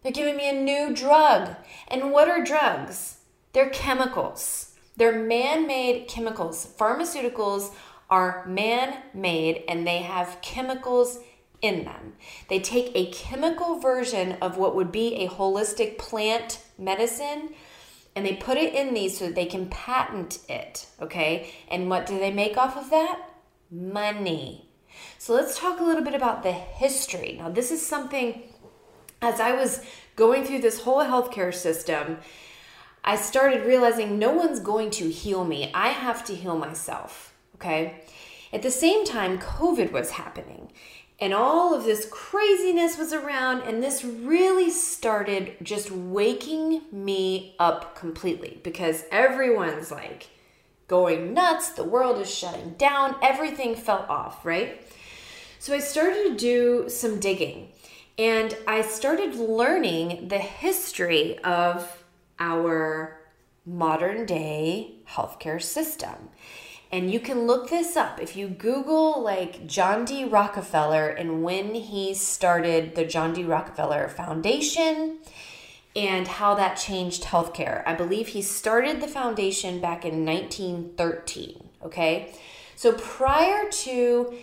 They're 0.03 0.11
giving 0.11 0.37
me 0.37 0.49
a 0.49 0.61
new 0.61 0.93
drug. 0.93 1.55
And 1.87 2.11
what 2.11 2.27
are 2.27 2.43
drugs? 2.43 3.19
They're 3.53 3.69
chemicals. 3.69 4.75
They're 4.97 5.17
man 5.17 5.65
made 5.65 6.07
chemicals. 6.07 6.67
Pharmaceuticals 6.77 7.73
are 8.09 8.45
man 8.47 8.97
made 9.13 9.63
and 9.67 9.85
they 9.85 9.99
have 9.99 10.41
chemicals 10.41 11.19
in 11.61 11.85
them. 11.85 12.13
They 12.47 12.59
take 12.59 12.91
a 12.95 13.11
chemical 13.11 13.79
version 13.79 14.33
of 14.41 14.57
what 14.57 14.75
would 14.75 14.91
be 14.91 15.15
a 15.15 15.27
holistic 15.29 15.97
plant 15.97 16.59
medicine 16.77 17.49
and 18.15 18.25
they 18.25 18.35
put 18.35 18.57
it 18.57 18.73
in 18.73 18.93
these 18.93 19.17
so 19.17 19.27
that 19.27 19.35
they 19.35 19.45
can 19.45 19.67
patent 19.69 20.39
it, 20.49 20.87
okay? 21.01 21.53
And 21.69 21.89
what 21.89 22.05
do 22.05 22.19
they 22.19 22.31
make 22.31 22.57
off 22.57 22.75
of 22.75 22.89
that? 22.89 23.21
Money. 23.71 24.69
So 25.17 25.33
let's 25.33 25.57
talk 25.57 25.79
a 25.79 25.83
little 25.83 26.03
bit 26.03 26.15
about 26.15 26.43
the 26.43 26.51
history. 26.51 27.35
Now, 27.39 27.49
this 27.49 27.71
is 27.71 27.85
something 27.85 28.43
as 29.21 29.39
I 29.39 29.53
was 29.53 29.81
going 30.15 30.43
through 30.43 30.61
this 30.61 30.81
whole 30.81 30.99
healthcare 30.99 31.53
system, 31.53 32.17
I 33.03 33.15
started 33.15 33.65
realizing 33.65 34.19
no 34.19 34.31
one's 34.31 34.59
going 34.59 34.91
to 34.91 35.09
heal 35.09 35.45
me. 35.45 35.71
I 35.73 35.89
have 35.89 36.25
to 36.25 36.35
heal 36.35 36.57
myself. 36.57 37.33
Okay. 37.55 38.01
At 38.51 38.63
the 38.63 38.71
same 38.71 39.05
time, 39.05 39.39
COVID 39.39 39.91
was 39.91 40.11
happening 40.11 40.71
and 41.21 41.33
all 41.33 41.73
of 41.73 41.83
this 41.83 42.07
craziness 42.09 42.97
was 42.97 43.11
around, 43.11 43.61
and 43.61 43.83
this 43.83 44.03
really 44.03 44.69
started 44.69 45.55
just 45.61 45.91
waking 45.91 46.81
me 46.91 47.55
up 47.59 47.95
completely 47.95 48.59
because 48.63 49.03
everyone's 49.11 49.91
like 49.91 50.27
going 50.87 51.33
nuts. 51.33 51.69
The 51.71 51.83
world 51.83 52.19
is 52.19 52.33
shutting 52.33 52.75
down. 52.77 53.15
Everything 53.21 53.75
fell 53.75 54.05
off, 54.09 54.45
right? 54.45 54.81
So 55.59 55.73
I 55.75 55.79
started 55.79 56.23
to 56.23 56.35
do 56.37 56.89
some 56.89 57.19
digging 57.19 57.69
and 58.17 58.55
I 58.67 58.81
started 58.81 59.35
learning 59.35 60.27
the 60.29 60.39
history 60.39 61.37
of 61.39 62.03
our 62.39 63.19
modern 63.65 64.25
day 64.25 64.95
healthcare 65.07 65.61
system. 65.61 66.29
And 66.91 67.11
you 67.11 67.19
can 67.19 67.45
look 67.45 67.69
this 67.69 67.95
up. 67.95 68.19
If 68.19 68.35
you 68.35 68.47
Google 68.47 69.21
like 69.21 69.67
John 69.67 70.05
D. 70.05 70.25
Rockefeller 70.25 71.07
and 71.07 71.43
when 71.43 71.75
he 71.75 72.15
started 72.15 72.95
the 72.95 73.05
John 73.05 73.33
D. 73.33 73.43
Rockefeller 73.43 74.07
Foundation 74.07 75.19
and 75.95 76.27
how 76.27 76.55
that 76.55 76.75
changed 76.75 77.23
healthcare. 77.23 77.83
I 77.85 77.93
believe 77.93 78.29
he 78.29 78.41
started 78.41 79.01
the 79.01 79.07
foundation 79.07 79.79
back 79.79 80.05
in 80.05 80.25
1913. 80.25 81.69
Okay. 81.83 82.33
So 82.75 82.93
prior 82.93 83.69
to 83.69 84.33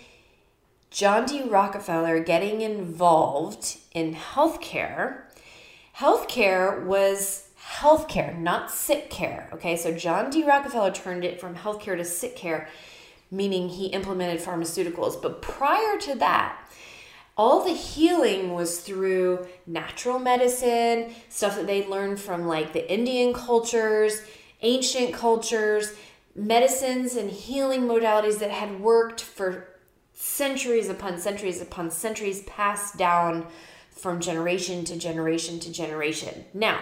John 0.90 1.26
D. 1.26 1.42
Rockefeller 1.42 2.20
getting 2.20 2.60
involved 2.60 3.78
in 3.92 4.14
healthcare, 4.14 5.22
healthcare 5.96 6.84
was 6.84 7.45
healthcare, 7.66 8.38
not 8.38 8.70
sick 8.70 9.10
care. 9.10 9.48
Okay, 9.52 9.76
so 9.76 9.92
John 9.92 10.30
D. 10.30 10.44
Rockefeller 10.44 10.92
turned 10.92 11.24
it 11.24 11.40
from 11.40 11.54
healthcare 11.54 11.96
to 11.96 12.04
sick 12.04 12.36
care, 12.36 12.68
meaning 13.30 13.68
he 13.68 13.86
implemented 13.86 14.40
pharmaceuticals. 14.40 15.20
But 15.20 15.42
prior 15.42 15.98
to 15.98 16.14
that, 16.16 16.58
all 17.36 17.64
the 17.64 17.74
healing 17.74 18.54
was 18.54 18.80
through 18.80 19.46
natural 19.66 20.18
medicine, 20.18 21.14
stuff 21.28 21.56
that 21.56 21.66
they 21.66 21.86
learned 21.86 22.18
from 22.18 22.46
like 22.46 22.72
the 22.72 22.90
Indian 22.90 23.34
cultures, 23.34 24.22
ancient 24.62 25.12
cultures, 25.12 25.92
medicines 26.34 27.16
and 27.16 27.30
healing 27.30 27.82
modalities 27.82 28.38
that 28.38 28.50
had 28.50 28.80
worked 28.80 29.20
for 29.20 29.68
centuries 30.12 30.88
upon 30.88 31.18
centuries 31.18 31.60
upon 31.60 31.90
centuries 31.90 32.42
passed 32.42 32.96
down 32.96 33.46
from 33.90 34.20
generation 34.20 34.84
to 34.84 34.96
generation 34.96 35.58
to 35.58 35.72
generation. 35.72 36.44
Now, 36.52 36.80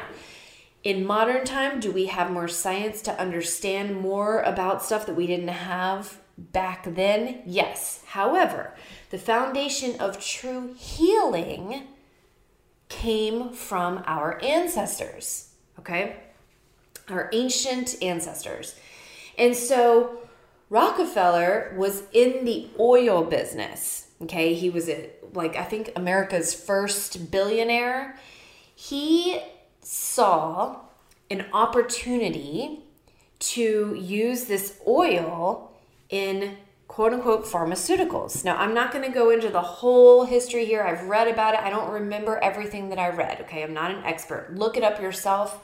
in 0.85 1.07
modern 1.07 1.45
time, 1.47 1.81
do 1.81 1.91
we 1.91 2.07
have 2.07 2.31
more 2.31 2.47
science 2.47 3.01
to 3.03 3.19
understand 3.19 3.99
more 3.99 4.43
about 4.43 4.85
stuff 4.85 5.07
that 5.07 5.17
we 5.17 5.27
didn't 5.27 5.49
have 5.49 6.21
back 6.37 6.85
then? 6.95 7.41
Yes. 7.47 8.03
However, 8.09 8.75
the 9.09 9.19
foundation 9.19 9.99
of 9.99 10.23
true 10.23 10.75
healing 10.75 11.85
came 12.91 13.51
from 13.51 14.05
our 14.07 14.39
ancestors, 14.45 15.55
okay? 15.79 16.17
Our 17.09 17.31
ancient 17.33 17.97
ancestors. 18.03 18.75
And 19.39 19.57
so 19.57 20.19
Rockefeller 20.69 21.75
was 21.79 22.03
in 22.13 22.45
the 22.45 22.69
oil 22.79 23.25
business, 23.25 24.09
okay? 24.21 24.53
He 24.53 24.69
was 24.69 24.91
a, 24.91 25.09
like 25.33 25.57
I 25.57 25.65
think 25.65 25.93
America's 25.97 26.53
first 26.53 27.31
billionaire. 27.31 28.19
He 28.75 29.41
saw 29.85 30.81
an 31.31 31.47
opportunity 31.53 32.81
to 33.39 33.95
use 33.95 34.45
this 34.45 34.81
oil 34.87 35.73
in 36.09 36.57
quote 36.89 37.13
unquote 37.13 37.45
pharmaceuticals. 37.45 38.45
Now, 38.45 38.57
I'm 38.57 38.75
not 38.75 38.93
going 38.93 39.05
to 39.05 39.11
go 39.11 39.31
into 39.31 39.51
the 39.51 39.61
whole 39.61 40.25
history 40.25 40.65
here. 40.65 40.83
I've 40.83 41.05
read 41.05 41.29
about 41.29 41.55
it. 41.55 41.61
I 41.61 41.71
don't 41.71 41.91
remember 41.91 42.39
everything 42.39 42.89
that 42.91 42.99
I 42.99 43.11
read. 43.11 43.41
Okay, 43.43 43.63
I'm 43.63 43.75
not 43.75 43.91
an 43.91 44.05
expert. 44.05 44.55
Look 44.55 44.77
it 44.77 44.83
up 44.83 45.01
yourself. 45.01 45.61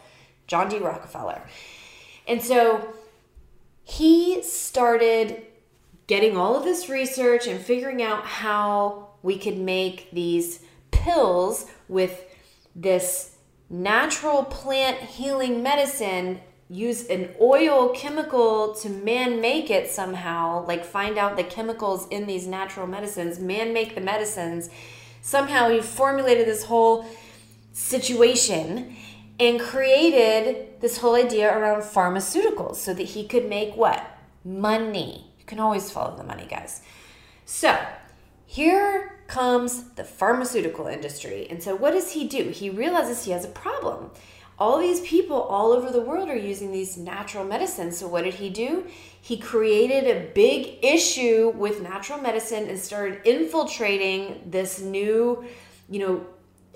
John 0.47 0.69
D. 0.69 0.79
Rockefeller. 0.79 1.43
And 2.27 2.43
so 2.43 2.95
he 3.85 4.43
started 4.43 5.43
getting 6.07 6.37
all 6.37 6.57
of 6.57 6.65
this 6.65 6.89
research 6.89 7.47
and 7.47 7.61
figuring 7.61 8.03
out 8.03 8.25
how 8.25 9.11
we 9.23 9.39
could 9.39 9.57
make 9.57 10.11
these 10.11 10.61
pills 10.91 11.67
with 11.89 12.25
this 12.75 13.37
natural 13.71 14.45
plant 14.45 14.99
healing 14.99 15.63
medicine 15.63 16.41
use 16.69 17.07
an 17.07 17.31
oil 17.41 17.91
chemical 17.91 18.75
to 18.75 18.89
man 18.89 19.41
make 19.41 19.71
it 19.71 19.91
somehow, 19.91 20.65
like 20.67 20.85
find 20.85 21.17
out 21.17 21.37
the 21.37 21.45
chemicals 21.45 22.07
in 22.11 22.27
these 22.27 22.47
natural 22.47 22.87
medicines, 22.87 23.39
man 23.39 23.73
make 23.73 23.95
the 23.95 24.01
medicines. 24.01 24.69
Somehow 25.23 25.69
he 25.69 25.81
formulated 25.81 26.47
this 26.47 26.65
whole 26.65 27.07
situation 27.73 28.97
and 29.39 29.59
created 29.61 30.81
this 30.81 30.99
whole 30.99 31.15
idea 31.15 31.57
around 31.57 31.83
pharmaceuticals 31.83 32.77
so 32.77 32.93
that 32.95 33.03
he 33.03 33.27
could 33.27 33.49
make 33.49 33.75
what? 33.75 34.05
Money. 34.45 35.33
You 35.39 35.45
can 35.45 35.59
always 35.59 35.91
follow 35.91 36.17
the 36.17 36.25
money, 36.25 36.47
guys. 36.49 36.83
So, 37.47 37.77
here 38.51 39.15
comes 39.29 39.85
the 39.91 40.03
pharmaceutical 40.03 40.89
industry. 40.89 41.47
And 41.49 41.63
so, 41.63 41.77
what 41.77 41.93
does 41.93 42.11
he 42.11 42.27
do? 42.27 42.49
He 42.49 42.69
realizes 42.69 43.25
he 43.25 43.31
has 43.31 43.45
a 43.45 43.49
problem. 43.49 44.11
All 44.59 44.81
these 44.81 45.01
people 45.03 45.41
all 45.41 45.71
over 45.71 45.89
the 45.93 46.01
world 46.01 46.29
are 46.29 46.37
using 46.37 46.73
these 46.73 46.97
natural 46.97 47.45
medicines. 47.45 47.97
So, 47.97 48.09
what 48.09 48.25
did 48.25 48.35
he 48.35 48.51
do? 48.51 48.87
He 49.21 49.37
created 49.39 50.05
a 50.05 50.33
big 50.35 50.85
issue 50.85 51.53
with 51.55 51.81
natural 51.81 52.21
medicine 52.21 52.69
and 52.69 52.77
started 52.77 53.21
infiltrating 53.25 54.43
this 54.45 54.81
new, 54.81 55.45
you 55.89 56.01
know, 56.01 56.27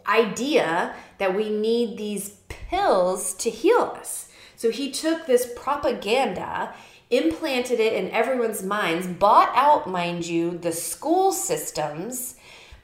idea 0.07 0.95
that 1.19 1.35
we 1.35 1.51
need 1.51 1.99
these 1.99 2.37
pills 2.49 3.35
to 3.35 3.51
heal 3.51 3.97
us. 3.99 4.29
So, 4.55 4.71
he 4.71 4.93
took 4.93 5.27
this 5.27 5.53
propaganda 5.57 6.73
implanted 7.17 7.81
it 7.81 7.93
in 7.93 8.11
everyone's 8.11 8.63
minds, 8.63 9.07
bought 9.07 9.51
out, 9.55 9.89
mind 9.89 10.27
you, 10.27 10.59
the 10.59 10.73
school 10.73 11.33
systems, 11.33 12.37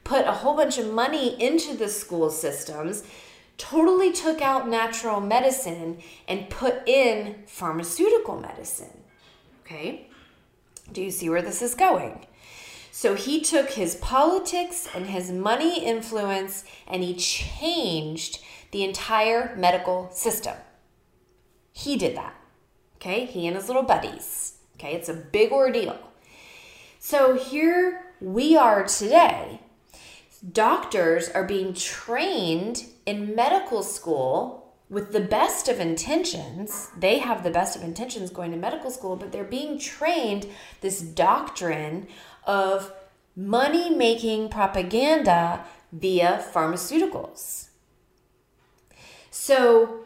put 0.04 0.26
a 0.26 0.32
whole 0.32 0.56
bunch 0.56 0.78
of 0.78 0.92
money 0.92 1.40
into 1.40 1.76
the 1.76 1.88
school 1.88 2.30
systems, 2.30 3.04
totally 3.58 4.12
took 4.12 4.40
out 4.40 4.68
natural 4.68 5.20
medicine 5.20 5.98
and 6.26 6.50
put 6.50 6.88
in 6.88 7.36
pharmaceutical 7.46 8.40
medicine. 8.40 9.02
Okay? 9.64 10.08
Do 10.92 11.02
you 11.02 11.10
see 11.10 11.28
where 11.28 11.42
this 11.42 11.62
is 11.62 11.74
going? 11.74 12.26
So 12.90 13.14
he 13.14 13.40
took 13.40 13.70
his 13.70 13.96
politics 13.96 14.88
and 14.94 15.06
his 15.06 15.30
money 15.30 15.84
influence 15.84 16.64
and 16.88 17.04
he 17.04 17.14
changed 17.14 18.42
the 18.72 18.82
entire 18.84 19.54
medical 19.56 20.10
system. 20.12 20.56
He 21.72 21.96
did 21.96 22.16
that. 22.16 22.39
Okay, 23.00 23.24
he 23.24 23.46
and 23.46 23.56
his 23.56 23.66
little 23.66 23.82
buddies. 23.82 24.58
Okay, 24.76 24.92
it's 24.92 25.08
a 25.08 25.14
big 25.14 25.52
ordeal. 25.52 25.98
So 26.98 27.34
here 27.34 28.12
we 28.20 28.58
are 28.58 28.84
today. 28.84 29.60
Doctors 30.52 31.30
are 31.30 31.44
being 31.44 31.72
trained 31.72 32.84
in 33.06 33.34
medical 33.34 33.82
school 33.82 34.74
with 34.90 35.12
the 35.12 35.20
best 35.20 35.66
of 35.66 35.80
intentions. 35.80 36.90
They 36.98 37.20
have 37.20 37.42
the 37.42 37.50
best 37.50 37.74
of 37.74 37.82
intentions 37.82 38.28
going 38.28 38.50
to 38.50 38.58
medical 38.58 38.90
school, 38.90 39.16
but 39.16 39.32
they're 39.32 39.44
being 39.44 39.78
trained 39.78 40.46
this 40.82 41.00
doctrine 41.00 42.06
of 42.44 42.92
money 43.34 43.88
making 43.88 44.50
propaganda 44.50 45.64
via 45.90 46.44
pharmaceuticals. 46.52 47.68
So 49.30 50.00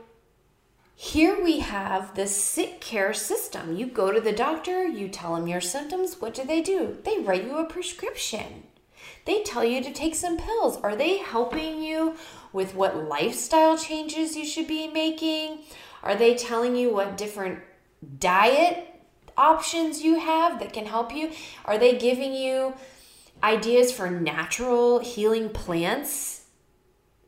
here 1.04 1.44
we 1.44 1.58
have 1.58 2.14
the 2.14 2.26
sick 2.26 2.80
care 2.80 3.12
system. 3.12 3.76
You 3.76 3.84
go 3.84 4.10
to 4.10 4.22
the 4.22 4.32
doctor, 4.32 4.86
you 4.86 5.06
tell 5.08 5.34
them 5.34 5.46
your 5.46 5.60
symptoms. 5.60 6.18
What 6.18 6.32
do 6.32 6.44
they 6.44 6.62
do? 6.62 6.96
They 7.04 7.18
write 7.18 7.44
you 7.44 7.58
a 7.58 7.66
prescription. 7.66 8.62
They 9.26 9.42
tell 9.42 9.62
you 9.62 9.82
to 9.82 9.92
take 9.92 10.14
some 10.14 10.38
pills. 10.38 10.78
Are 10.78 10.96
they 10.96 11.18
helping 11.18 11.82
you 11.82 12.14
with 12.54 12.74
what 12.74 13.06
lifestyle 13.06 13.76
changes 13.76 14.34
you 14.34 14.46
should 14.46 14.66
be 14.66 14.88
making? 14.88 15.58
Are 16.02 16.16
they 16.16 16.34
telling 16.36 16.74
you 16.74 16.94
what 16.94 17.18
different 17.18 17.58
diet 18.18 18.88
options 19.36 20.02
you 20.02 20.18
have 20.18 20.58
that 20.58 20.72
can 20.72 20.86
help 20.86 21.14
you? 21.14 21.32
Are 21.66 21.76
they 21.76 21.98
giving 21.98 22.32
you 22.32 22.72
ideas 23.42 23.92
for 23.92 24.08
natural 24.08 25.00
healing 25.00 25.50
plants 25.50 26.46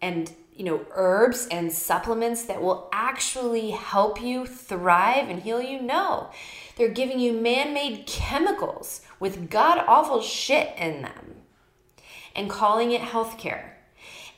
and 0.01 0.33
you 0.57 0.65
know, 0.65 0.87
herbs 0.93 1.47
and 1.51 1.73
supplements 1.73 2.45
that 2.45 2.63
will 2.63 2.89
actually 2.93 3.71
help 3.71 4.21
you 4.21 4.47
thrive 4.47 5.29
and 5.29 5.43
heal 5.43 5.61
you? 5.61 5.81
No. 5.81 6.31
They're 6.77 6.89
giving 6.89 7.21
you 7.21 7.33
man 7.33 7.75
made 7.75 8.07
chemicals 8.07 9.03
with 9.21 9.51
god 9.51 9.85
awful 9.87 10.23
shit 10.23 10.75
in 10.79 11.03
them 11.03 11.35
and 12.35 12.51
calling 12.51 12.93
it 12.93 13.01
healthcare. 13.01 13.71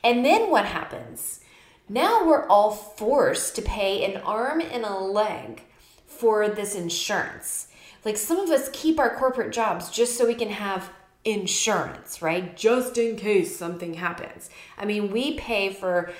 And 0.03 0.25
then 0.25 0.49
what 0.49 0.65
happens? 0.65 1.41
Now 1.87 2.25
we're 2.25 2.47
all 2.47 2.71
forced 2.71 3.55
to 3.55 3.61
pay 3.61 4.05
an 4.05 4.21
arm 4.21 4.61
and 4.61 4.85
a 4.85 4.93
leg 4.93 5.63
for 6.05 6.47
this 6.47 6.75
insurance. 6.75 7.67
Like 8.05 8.17
some 8.17 8.37
of 8.37 8.49
us 8.49 8.69
keep 8.71 8.99
our 8.99 9.15
corporate 9.15 9.51
jobs 9.51 9.89
just 9.89 10.17
so 10.17 10.25
we 10.25 10.35
can 10.35 10.49
have 10.49 10.89
insurance, 11.25 12.21
right? 12.21 12.55
Just 12.55 12.97
in 12.97 13.15
case 13.15 13.57
something 13.57 13.95
happens. 13.95 14.49
I 14.77 14.85
mean, 14.85 15.11
we 15.11 15.37
pay 15.37 15.73
for 15.73 16.11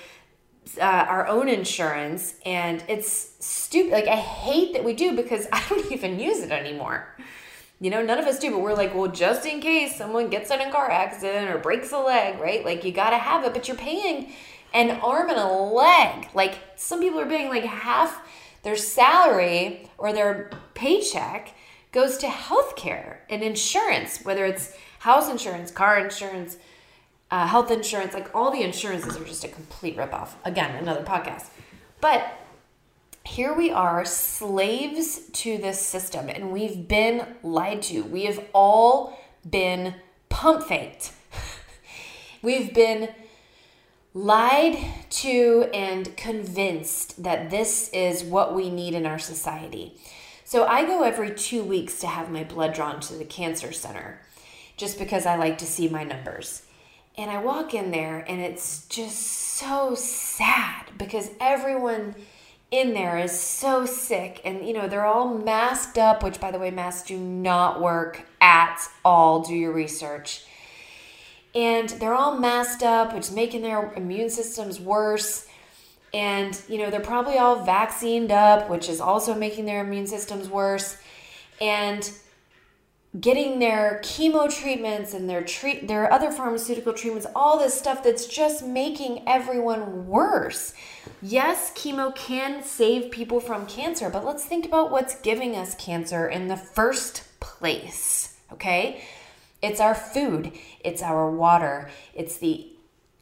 uh, 0.78 0.84
our 0.84 1.28
own 1.28 1.50
insurance 1.50 2.36
and 2.46 2.84
it's 2.88 3.32
stupid. 3.40 3.92
Like, 3.92 4.08
I 4.08 4.18
hate 4.18 4.74
that 4.74 4.84
we 4.84 4.94
do 4.94 5.16
because 5.16 5.48
I 5.54 5.64
don't 5.70 5.92
even 5.92 6.20
use 6.20 6.40
it 6.40 6.52
anymore. 6.52 7.16
You 7.82 7.90
know, 7.90 8.04
none 8.04 8.20
of 8.20 8.26
us 8.26 8.40
do, 8.40 8.52
but 8.52 8.60
we're 8.60 8.74
like, 8.74 8.94
well, 8.94 9.10
just 9.10 9.46
in 9.46 9.62
case 9.62 9.96
someone 9.98 10.30
gets 10.30 10.52
in 10.52 10.60
a 10.60 10.70
car 10.70 10.92
accident 10.92 11.50
or 11.50 11.60
breaks 11.60 11.94
a 11.94 12.00
leg, 12.00 12.38
right? 12.40 12.66
Like, 12.66 12.84
you 12.84 12.92
got 12.92 13.12
to 13.12 13.18
have 13.18 13.46
it, 13.46 13.54
but 13.54 13.70
you're 13.70 13.78
paying 13.78 14.34
an 14.74 15.00
arm 15.00 15.30
and 15.30 15.40
a 15.40 15.48
leg. 15.48 16.28
Like, 16.34 16.60
some 16.76 17.00
people 17.00 17.22
are 17.22 17.26
paying 17.26 17.48
like 17.48 17.64
half 17.64 18.22
their 18.64 18.76
salary 18.76 19.90
or 19.98 20.12
their 20.12 20.52
paycheck 20.74 21.56
goes 21.94 22.18
to 22.18 22.28
healthcare 22.28 23.20
and 23.30 23.42
insurance, 23.42 24.24
whether 24.24 24.46
it's 24.46 24.76
house 25.00 25.30
insurance, 25.30 25.72
car 25.72 26.00
insurance, 26.00 26.58
uh, 27.32 27.48
health 27.48 27.72
insurance, 27.72 28.14
like 28.14 28.34
all 28.34 28.52
the 28.52 28.62
insurances 28.62 29.18
are 29.18 29.26
just 29.26 29.44
a 29.44 29.48
complete 29.48 29.98
ripoff. 29.98 30.30
Again, 30.46 30.76
another 30.76 31.04
podcast. 31.04 31.48
But 32.02 32.32
here 33.26 33.54
we 33.54 33.72
are, 33.72 34.06
slaves 34.06 35.22
to 35.34 35.58
this 35.58 35.80
system, 35.80 36.30
and 36.30 36.52
we've 36.52 36.88
been 36.88 37.36
lied 37.44 37.82
to. 37.84 38.04
We 38.04 38.26
have 38.26 38.44
all 38.54 39.20
been 39.48 39.96
pump 40.30 40.64
faked. 40.64 41.12
we've 42.42 42.74
been 42.74 43.10
lied 44.14 44.78
to 45.10 45.70
and 45.74 46.16
convinced 46.18 47.22
that 47.24 47.50
this 47.50 47.90
is 47.90 48.24
what 48.24 48.56
we 48.56 48.70
need 48.70 48.94
in 48.94 49.06
our 49.06 49.20
society. 49.20 49.96
So 50.44 50.66
I 50.66 50.84
go 50.84 51.04
every 51.04 51.34
two 51.36 51.64
weeks 51.64 52.00
to 52.00 52.08
have 52.08 52.32
my 52.32 52.44
blood 52.44 52.74
drawn 52.74 53.00
to 53.02 53.14
the 53.14 53.26
cancer 53.26 53.72
center 53.72 54.20
just 54.80 54.98
because 54.98 55.26
I 55.26 55.36
like 55.36 55.58
to 55.58 55.66
see 55.66 55.90
my 55.90 56.06
numbers. 56.06 56.64
And 57.18 57.30
I 57.30 57.44
walk 57.44 57.74
in 57.74 57.92
there 57.92 58.24
and 58.28 58.40
it's 58.40 58.88
just 58.88 59.20
so 59.20 59.94
sad 59.94 60.86
because 60.98 61.30
everyone 61.42 62.16
in 62.72 62.94
there 62.94 63.18
is 63.18 63.38
so 63.38 63.86
sick 63.86 64.40
and 64.46 64.66
you 64.66 64.74
know 64.74 64.88
they're 64.88 65.06
all 65.06 65.38
masked 65.38 65.98
up 65.98 66.24
which 66.24 66.40
by 66.40 66.52
the 66.52 66.60
way 66.60 66.72
masks 66.72 67.08
do 67.08 67.18
not 67.18 67.82
work 67.82 68.26
at 68.40 68.80
all. 69.04 69.42
Do 69.42 69.54
your 69.54 69.74
research. 69.74 70.46
And 71.54 71.90
they're 71.90 72.14
all 72.14 72.38
masked 72.38 72.84
up 72.84 73.14
which 73.14 73.26
is 73.26 73.32
making 73.34 73.64
their 73.64 73.92
immune 73.94 74.30
systems 74.30 74.80
worse. 74.80 75.46
And 76.14 76.60
you 76.70 76.78
know 76.78 76.90
they're 76.90 77.02
probably 77.02 77.38
all 77.38 77.66
vaccinated 77.66 78.32
up 78.32 78.70
which 78.70 78.88
is 78.88 79.02
also 79.02 79.36
making 79.36 79.66
their 79.66 79.84
immune 79.84 80.08
systems 80.08 80.48
worse. 80.48 80.96
And 81.60 82.10
getting 83.20 83.58
their 83.58 84.00
chemo 84.04 84.54
treatments 84.54 85.16
and 85.16 85.28
their 85.28 85.44
treat 85.44 85.88
their 85.88 86.12
other 86.14 86.30
pharmaceutical 86.30 86.94
treatments 86.94 87.26
all 87.36 87.58
this 87.58 87.74
stuff 87.74 88.04
that's 88.04 88.28
just 88.28 88.64
making 88.64 89.28
everyone 89.28 90.06
worse. 90.06 90.74
Yes 91.20 91.72
chemo 91.74 92.16
can 92.16 92.62
save 92.62 93.10
people 93.10 93.40
from 93.40 93.66
cancer 93.66 94.12
but 94.12 94.24
let's 94.24 94.46
think 94.46 94.64
about 94.64 94.92
what's 94.92 95.20
giving 95.22 95.56
us 95.56 95.74
cancer 95.76 96.28
in 96.28 96.50
the 96.50 96.58
first 96.58 97.24
place 97.40 98.38
okay? 98.54 99.04
It's 99.64 99.80
our 99.80 99.96
food 99.96 100.52
it's 100.82 101.02
our 101.02 101.32
water 101.32 101.90
it's 102.14 102.38
the 102.38 102.68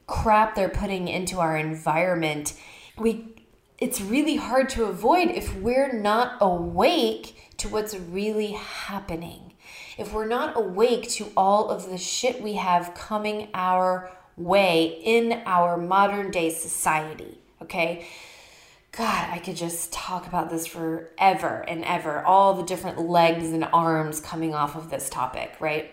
crap 0.05 0.55
they're 0.55 0.67
putting 0.67 1.07
into 1.07 1.39
our 1.39 1.55
environment. 1.55 2.55
We 2.97 3.35
it's 3.77 4.01
really 4.01 4.35
hard 4.35 4.67
to 4.69 4.85
avoid 4.85 5.29
if 5.29 5.55
we're 5.55 5.93
not 5.93 6.37
awake 6.41 7.53
to 7.57 7.69
what's 7.69 7.95
really 7.95 8.51
happening 8.51 9.53
if 9.97 10.13
we're 10.13 10.27
not 10.27 10.55
awake 10.55 11.09
to 11.09 11.31
all 11.35 11.69
of 11.69 11.89
the 11.89 11.97
shit 11.97 12.41
we 12.41 12.53
have 12.53 12.93
coming 12.93 13.49
our 13.53 14.11
way 14.35 15.01
in 15.03 15.41
our 15.45 15.77
modern 15.77 16.29
day 16.31 16.51
society, 16.51 17.39
okay? 17.61 18.07
God, 18.91 19.29
I 19.31 19.39
could 19.39 19.55
just 19.55 19.91
talk 19.91 20.27
about 20.27 20.49
this 20.49 20.65
forever 20.65 21.63
and 21.67 21.83
ever, 21.83 22.23
all 22.23 22.53
the 22.53 22.63
different 22.63 22.99
legs 22.99 23.49
and 23.49 23.63
arms 23.65 24.19
coming 24.19 24.55
off 24.55 24.75
of 24.75 24.89
this 24.89 25.09
topic, 25.09 25.55
right? 25.59 25.91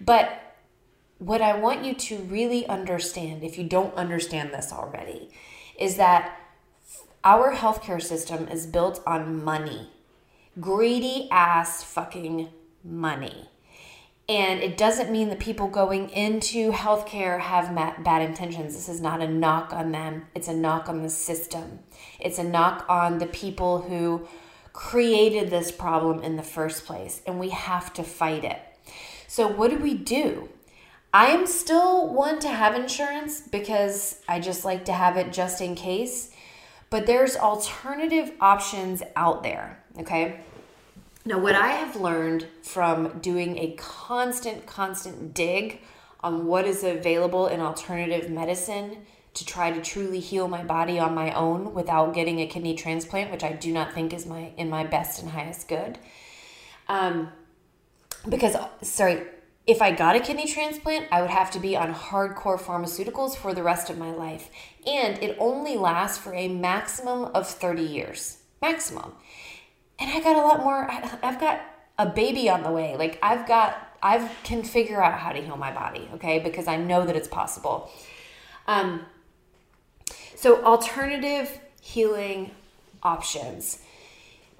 But 0.00 0.42
what 1.18 1.40
I 1.40 1.58
want 1.58 1.84
you 1.84 1.94
to 1.94 2.18
really 2.18 2.66
understand, 2.66 3.42
if 3.42 3.56
you 3.56 3.64
don't 3.64 3.94
understand 3.94 4.52
this 4.52 4.72
already, 4.72 5.30
is 5.78 5.96
that 5.96 6.38
our 7.24 7.54
healthcare 7.54 8.02
system 8.02 8.48
is 8.48 8.66
built 8.66 9.02
on 9.06 9.42
money. 9.42 9.90
Greedy 10.60 11.28
ass 11.30 11.82
fucking 11.82 12.50
money. 12.86 13.48
And 14.28 14.60
it 14.60 14.76
doesn't 14.76 15.10
mean 15.10 15.28
that 15.28 15.38
people 15.38 15.68
going 15.68 16.10
into 16.10 16.72
healthcare 16.72 17.38
have 17.40 17.74
bad 18.02 18.22
intentions. 18.22 18.74
This 18.74 18.88
is 18.88 19.00
not 19.00 19.20
a 19.20 19.28
knock 19.28 19.72
on 19.72 19.92
them, 19.92 20.26
it's 20.34 20.48
a 20.48 20.54
knock 20.54 20.88
on 20.88 21.02
the 21.02 21.10
system. 21.10 21.80
It's 22.18 22.38
a 22.38 22.44
knock 22.44 22.84
on 22.88 23.18
the 23.18 23.26
people 23.26 23.82
who 23.82 24.26
created 24.72 25.48
this 25.48 25.70
problem 25.70 26.22
in 26.22 26.36
the 26.36 26.42
first 26.42 26.84
place, 26.84 27.22
and 27.26 27.38
we 27.38 27.50
have 27.50 27.92
to 27.94 28.02
fight 28.02 28.44
it. 28.44 28.60
So, 29.28 29.46
what 29.46 29.70
do 29.70 29.78
we 29.78 29.94
do? 29.94 30.48
I 31.14 31.28
am 31.28 31.46
still 31.46 32.12
one 32.12 32.40
to 32.40 32.48
have 32.48 32.74
insurance 32.74 33.40
because 33.40 34.20
I 34.28 34.40
just 34.40 34.64
like 34.64 34.84
to 34.86 34.92
have 34.92 35.16
it 35.16 35.32
just 35.32 35.60
in 35.60 35.74
case, 35.74 36.30
but 36.90 37.06
there's 37.06 37.36
alternative 37.36 38.32
options 38.40 39.02
out 39.14 39.42
there, 39.42 39.82
okay? 40.00 40.40
Now, 41.26 41.40
what 41.40 41.56
I 41.56 41.72
have 41.72 41.96
learned 41.96 42.46
from 42.62 43.18
doing 43.18 43.58
a 43.58 43.74
constant, 43.76 44.64
constant 44.64 45.34
dig 45.34 45.80
on 46.20 46.46
what 46.46 46.66
is 46.66 46.84
available 46.84 47.48
in 47.48 47.58
alternative 47.58 48.30
medicine 48.30 48.98
to 49.34 49.44
try 49.44 49.72
to 49.72 49.82
truly 49.82 50.20
heal 50.20 50.46
my 50.46 50.62
body 50.62 51.00
on 51.00 51.16
my 51.16 51.32
own 51.32 51.74
without 51.74 52.14
getting 52.14 52.40
a 52.40 52.46
kidney 52.46 52.76
transplant, 52.76 53.32
which 53.32 53.42
I 53.42 53.52
do 53.52 53.72
not 53.72 53.92
think 53.92 54.14
is 54.14 54.24
my 54.24 54.52
in 54.56 54.70
my 54.70 54.84
best 54.84 55.20
and 55.20 55.32
highest 55.32 55.66
good. 55.66 55.98
Um, 56.88 57.32
because 58.28 58.56
sorry, 58.82 59.24
if 59.66 59.82
I 59.82 59.90
got 59.90 60.14
a 60.14 60.20
kidney 60.20 60.46
transplant, 60.46 61.08
I 61.10 61.22
would 61.22 61.30
have 61.30 61.50
to 61.50 61.58
be 61.58 61.76
on 61.76 61.92
hardcore 61.92 62.58
pharmaceuticals 62.58 63.36
for 63.36 63.52
the 63.52 63.64
rest 63.64 63.90
of 63.90 63.98
my 63.98 64.12
life, 64.12 64.48
and 64.86 65.20
it 65.20 65.36
only 65.40 65.76
lasts 65.76 66.18
for 66.18 66.32
a 66.34 66.46
maximum 66.46 67.24
of 67.34 67.48
thirty 67.48 67.82
years, 67.82 68.38
maximum 68.62 69.12
and 69.98 70.10
I 70.10 70.20
got 70.20 70.36
a 70.36 70.40
lot 70.40 70.60
more. 70.60 70.90
I've 71.22 71.40
got 71.40 71.60
a 71.98 72.06
baby 72.06 72.48
on 72.48 72.62
the 72.62 72.70
way. 72.70 72.96
Like 72.96 73.18
I've 73.22 73.46
got, 73.46 73.96
I 74.02 74.28
can 74.44 74.62
figure 74.62 75.02
out 75.02 75.18
how 75.18 75.32
to 75.32 75.40
heal 75.40 75.56
my 75.56 75.72
body. 75.72 76.08
Okay, 76.14 76.38
because 76.38 76.68
I 76.68 76.76
know 76.76 77.06
that 77.06 77.16
it's 77.16 77.28
possible. 77.28 77.90
Um. 78.66 79.06
So 80.34 80.62
alternative 80.64 81.60
healing 81.80 82.50
options. 83.02 83.80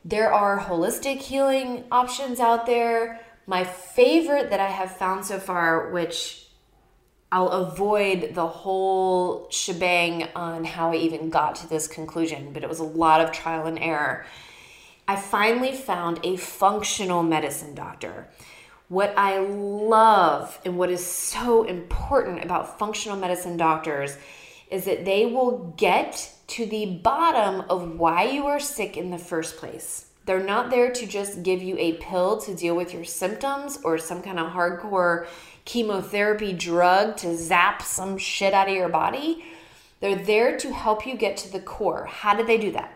There 0.04 0.32
are 0.32 0.60
holistic 0.60 1.18
healing 1.18 1.84
options 1.90 2.40
out 2.40 2.64
there. 2.64 3.20
My 3.46 3.64
favorite 3.64 4.50
that 4.50 4.60
I 4.60 4.70
have 4.70 4.96
found 4.96 5.24
so 5.24 5.38
far, 5.38 5.90
which 5.90 6.46
I'll 7.30 7.48
avoid 7.48 8.34
the 8.34 8.46
whole 8.46 9.50
shebang 9.50 10.28
on 10.34 10.64
how 10.64 10.92
I 10.92 10.96
even 10.96 11.28
got 11.28 11.56
to 11.56 11.68
this 11.68 11.88
conclusion, 11.88 12.52
but 12.52 12.62
it 12.62 12.68
was 12.68 12.78
a 12.78 12.84
lot 12.84 13.20
of 13.20 13.32
trial 13.32 13.66
and 13.66 13.78
error 13.78 14.24
I 15.08 15.14
finally 15.14 15.72
found 15.72 16.18
a 16.24 16.36
functional 16.36 17.22
medicine 17.22 17.76
doctor. 17.76 18.26
What 18.88 19.14
I 19.16 19.38
love 19.38 20.58
and 20.64 20.76
what 20.76 20.90
is 20.90 21.04
so 21.04 21.62
important 21.62 22.44
about 22.44 22.78
functional 22.78 23.16
medicine 23.16 23.56
doctors 23.56 24.16
is 24.68 24.84
that 24.86 25.04
they 25.04 25.24
will 25.26 25.72
get 25.76 26.32
to 26.48 26.66
the 26.66 26.86
bottom 26.86 27.64
of 27.70 27.98
why 27.98 28.24
you 28.24 28.46
are 28.46 28.58
sick 28.58 28.96
in 28.96 29.10
the 29.10 29.18
first 29.18 29.58
place. 29.58 30.06
They're 30.24 30.42
not 30.42 30.70
there 30.70 30.90
to 30.90 31.06
just 31.06 31.44
give 31.44 31.62
you 31.62 31.76
a 31.78 31.94
pill 31.94 32.38
to 32.38 32.54
deal 32.54 32.74
with 32.74 32.92
your 32.92 33.04
symptoms 33.04 33.78
or 33.84 33.98
some 33.98 34.22
kind 34.22 34.40
of 34.40 34.50
hardcore 34.50 35.28
chemotherapy 35.64 36.52
drug 36.52 37.16
to 37.18 37.36
zap 37.36 37.82
some 37.82 38.18
shit 38.18 38.54
out 38.54 38.68
of 38.68 38.74
your 38.74 38.88
body. 38.88 39.44
They're 40.00 40.16
there 40.16 40.56
to 40.58 40.72
help 40.72 41.06
you 41.06 41.16
get 41.16 41.36
to 41.38 41.52
the 41.52 41.60
core. 41.60 42.06
How 42.06 42.34
do 42.34 42.44
they 42.44 42.58
do 42.58 42.72
that? 42.72 42.95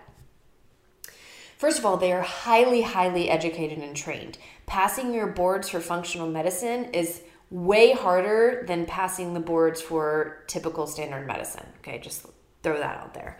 First 1.60 1.78
of 1.78 1.84
all, 1.84 1.98
they 1.98 2.10
are 2.10 2.22
highly, 2.22 2.80
highly 2.80 3.28
educated 3.28 3.80
and 3.80 3.94
trained. 3.94 4.38
Passing 4.64 5.12
your 5.12 5.26
boards 5.26 5.68
for 5.68 5.78
functional 5.78 6.26
medicine 6.26 6.86
is 6.94 7.20
way 7.50 7.92
harder 7.92 8.64
than 8.66 8.86
passing 8.86 9.34
the 9.34 9.40
boards 9.40 9.82
for 9.82 10.42
typical 10.46 10.86
standard 10.86 11.26
medicine. 11.26 11.66
Okay, 11.80 11.98
just 11.98 12.24
throw 12.62 12.78
that 12.78 12.96
out 12.96 13.12
there. 13.12 13.38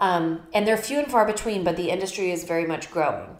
Um, 0.00 0.42
and 0.52 0.68
they're 0.68 0.76
few 0.76 0.98
and 0.98 1.10
far 1.10 1.24
between, 1.24 1.64
but 1.64 1.78
the 1.78 1.88
industry 1.88 2.30
is 2.30 2.44
very 2.44 2.66
much 2.66 2.90
growing. 2.90 3.38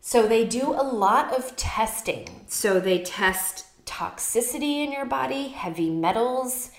So 0.00 0.26
they 0.26 0.44
do 0.44 0.72
a 0.72 0.82
lot 0.82 1.32
of 1.32 1.54
testing. 1.54 2.46
So 2.48 2.80
they 2.80 3.04
test 3.04 3.66
toxicity 3.86 4.84
in 4.84 4.90
your 4.90 5.06
body, 5.06 5.46
heavy 5.46 5.90
metals, 5.90 6.72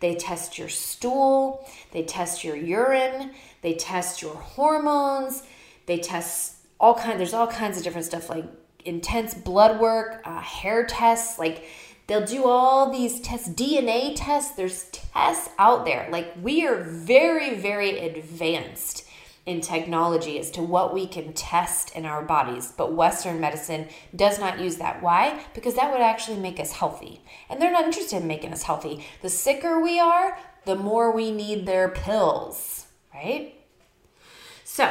they 0.00 0.14
test 0.14 0.56
your 0.56 0.70
stool, 0.70 1.68
they 1.92 2.04
test 2.04 2.42
your 2.42 2.56
urine, 2.56 3.32
they 3.60 3.74
test 3.74 4.22
your 4.22 4.34
hormones, 4.34 5.42
they 5.86 5.98
test 5.98 6.56
all 6.80 6.94
kind. 6.94 7.18
There's 7.18 7.34
all 7.34 7.46
kinds 7.46 7.78
of 7.78 7.84
different 7.84 8.06
stuff 8.06 8.28
like 8.28 8.44
intense 8.84 9.34
blood 9.34 9.80
work, 9.80 10.22
uh, 10.24 10.40
hair 10.40 10.84
tests. 10.84 11.38
Like 11.38 11.64
they'll 12.06 12.26
do 12.26 12.44
all 12.44 12.90
these 12.90 13.20
tests, 13.20 13.48
DNA 13.48 14.14
tests. 14.16 14.54
There's 14.54 14.84
tests 14.84 15.50
out 15.58 15.84
there. 15.84 16.08
Like 16.10 16.32
we 16.40 16.66
are 16.66 16.82
very, 16.82 17.54
very 17.54 17.98
advanced 17.98 19.08
in 19.46 19.60
technology 19.60 20.38
as 20.38 20.50
to 20.50 20.62
what 20.62 20.94
we 20.94 21.06
can 21.06 21.32
test 21.34 21.94
in 21.94 22.06
our 22.06 22.22
bodies. 22.22 22.72
But 22.76 22.94
Western 22.94 23.40
medicine 23.40 23.88
does 24.16 24.38
not 24.38 24.58
use 24.58 24.76
that. 24.76 25.02
Why? 25.02 25.44
Because 25.54 25.74
that 25.74 25.92
would 25.92 26.00
actually 26.00 26.38
make 26.38 26.58
us 26.58 26.72
healthy. 26.72 27.20
And 27.50 27.60
they're 27.60 27.72
not 27.72 27.84
interested 27.84 28.22
in 28.22 28.26
making 28.26 28.52
us 28.52 28.62
healthy. 28.62 29.04
The 29.20 29.28
sicker 29.28 29.80
we 29.80 30.00
are, 30.00 30.38
the 30.64 30.76
more 30.76 31.10
we 31.10 31.30
need 31.30 31.66
their 31.66 31.90
pills, 31.90 32.86
right? 33.12 33.54
So, 34.64 34.90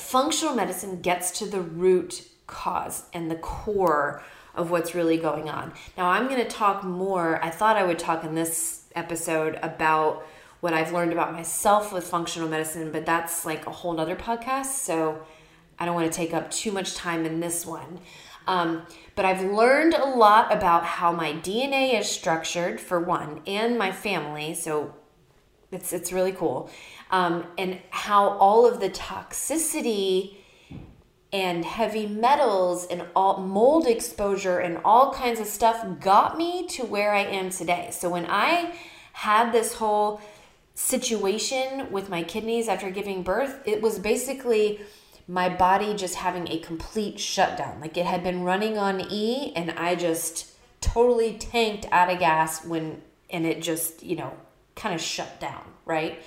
functional 0.00 0.54
medicine 0.54 1.00
gets 1.00 1.30
to 1.38 1.46
the 1.46 1.60
root 1.60 2.26
cause 2.46 3.04
and 3.12 3.30
the 3.30 3.36
core 3.36 4.22
of 4.54 4.70
what's 4.70 4.94
really 4.94 5.16
going 5.16 5.48
on. 5.48 5.72
Now, 5.96 6.10
I'm 6.10 6.26
going 6.26 6.42
to 6.42 6.48
talk 6.48 6.82
more. 6.82 7.42
I 7.44 7.50
thought 7.50 7.76
I 7.76 7.84
would 7.84 7.98
talk 7.98 8.24
in 8.24 8.34
this 8.34 8.84
episode 8.94 9.58
about 9.62 10.26
what 10.60 10.74
I've 10.74 10.92
learned 10.92 11.12
about 11.12 11.32
myself 11.32 11.92
with 11.92 12.04
functional 12.04 12.48
medicine, 12.48 12.90
but 12.92 13.06
that's 13.06 13.46
like 13.46 13.66
a 13.66 13.70
whole 13.70 13.94
nother 13.94 14.16
podcast. 14.16 14.66
So 14.66 15.22
I 15.78 15.86
don't 15.86 15.94
want 15.94 16.12
to 16.12 16.16
take 16.16 16.34
up 16.34 16.50
too 16.50 16.72
much 16.72 16.94
time 16.94 17.24
in 17.24 17.40
this 17.40 17.64
one. 17.64 18.00
Um, 18.46 18.82
but 19.14 19.24
I've 19.24 19.42
learned 19.42 19.94
a 19.94 20.04
lot 20.04 20.52
about 20.52 20.84
how 20.84 21.12
my 21.12 21.32
DNA 21.32 21.98
is 21.98 22.08
structured, 22.08 22.80
for 22.80 23.00
one, 23.00 23.40
and 23.46 23.78
my 23.78 23.92
family. 23.92 24.54
So 24.54 24.94
it's 25.70 25.92
it's 25.92 26.12
really 26.12 26.32
cool 26.32 26.70
um, 27.10 27.46
and 27.58 27.78
how 27.90 28.30
all 28.30 28.66
of 28.66 28.80
the 28.80 28.90
toxicity 28.90 30.36
and 31.32 31.64
heavy 31.64 32.06
metals 32.06 32.86
and 32.86 33.04
all 33.14 33.38
mold 33.38 33.86
exposure 33.86 34.58
and 34.58 34.78
all 34.84 35.12
kinds 35.12 35.38
of 35.38 35.46
stuff 35.46 35.84
got 36.00 36.36
me 36.36 36.66
to 36.66 36.84
where 36.84 37.12
I 37.12 37.22
am 37.22 37.50
today. 37.50 37.90
So 37.92 38.08
when 38.08 38.26
I 38.26 38.74
had 39.12 39.52
this 39.52 39.74
whole 39.74 40.20
situation 40.74 41.90
with 41.92 42.08
my 42.08 42.22
kidneys 42.22 42.68
after 42.68 42.90
giving 42.90 43.22
birth, 43.22 43.60
it 43.64 43.80
was 43.80 43.98
basically 43.98 44.80
my 45.28 45.48
body 45.48 45.94
just 45.94 46.16
having 46.16 46.48
a 46.48 46.58
complete 46.58 47.20
shutdown. 47.20 47.80
Like 47.80 47.96
it 47.96 48.06
had 48.06 48.24
been 48.24 48.42
running 48.42 48.76
on 48.76 49.00
E 49.00 49.52
and 49.54 49.70
I 49.72 49.94
just 49.94 50.50
totally 50.80 51.34
tanked 51.34 51.86
out 51.92 52.10
of 52.10 52.18
gas 52.18 52.64
when 52.64 53.02
and 53.28 53.46
it 53.46 53.62
just, 53.62 54.02
you 54.02 54.16
know, 54.16 54.32
kind 54.74 54.92
of 54.92 55.00
shut 55.00 55.38
down, 55.38 55.62
right? 55.84 56.20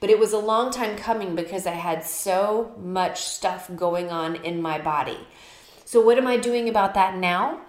But 0.00 0.10
it 0.10 0.18
was 0.18 0.32
a 0.32 0.38
long 0.38 0.70
time 0.70 0.96
coming 0.96 1.34
because 1.34 1.66
I 1.66 1.72
had 1.72 2.04
so 2.04 2.74
much 2.78 3.22
stuff 3.22 3.70
going 3.74 4.10
on 4.10 4.36
in 4.36 4.62
my 4.62 4.78
body. 4.78 5.18
So, 5.84 6.00
what 6.00 6.18
am 6.18 6.26
I 6.26 6.36
doing 6.36 6.68
about 6.68 6.94
that 6.94 7.16
now? 7.16 7.60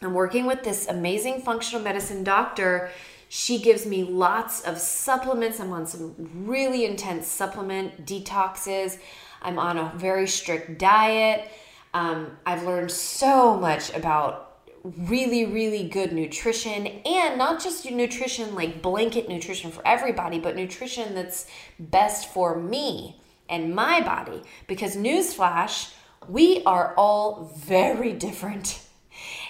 I'm 0.00 0.14
working 0.14 0.46
with 0.46 0.62
this 0.62 0.86
amazing 0.88 1.42
functional 1.42 1.82
medicine 1.82 2.24
doctor. 2.24 2.90
She 3.28 3.58
gives 3.58 3.86
me 3.86 4.04
lots 4.04 4.60
of 4.62 4.78
supplements. 4.78 5.58
I'm 5.58 5.72
on 5.72 5.86
some 5.86 6.14
really 6.46 6.84
intense 6.84 7.26
supplement 7.26 8.06
detoxes. 8.06 8.98
I'm 9.42 9.58
on 9.58 9.78
a 9.78 9.92
very 9.96 10.26
strict 10.28 10.78
diet. 10.78 11.50
Um, 11.92 12.36
I've 12.46 12.64
learned 12.64 12.90
so 12.90 13.56
much 13.56 13.94
about 13.94 14.53
really, 14.84 15.46
really 15.46 15.88
good 15.88 16.12
nutrition 16.12 16.86
and 16.86 17.38
not 17.38 17.62
just 17.62 17.90
nutrition 17.90 18.54
like 18.54 18.82
blanket 18.82 19.28
nutrition 19.28 19.70
for 19.70 19.86
everybody, 19.86 20.38
but 20.38 20.54
nutrition 20.54 21.14
that's 21.14 21.46
best 21.78 22.32
for 22.32 22.60
me 22.60 23.16
and 23.48 23.74
my 23.74 24.00
body. 24.00 24.42
Because, 24.66 24.96
newsflash, 24.96 25.92
we 26.28 26.62
are 26.64 26.94
all 26.96 27.50
very 27.56 28.12
different. 28.12 28.80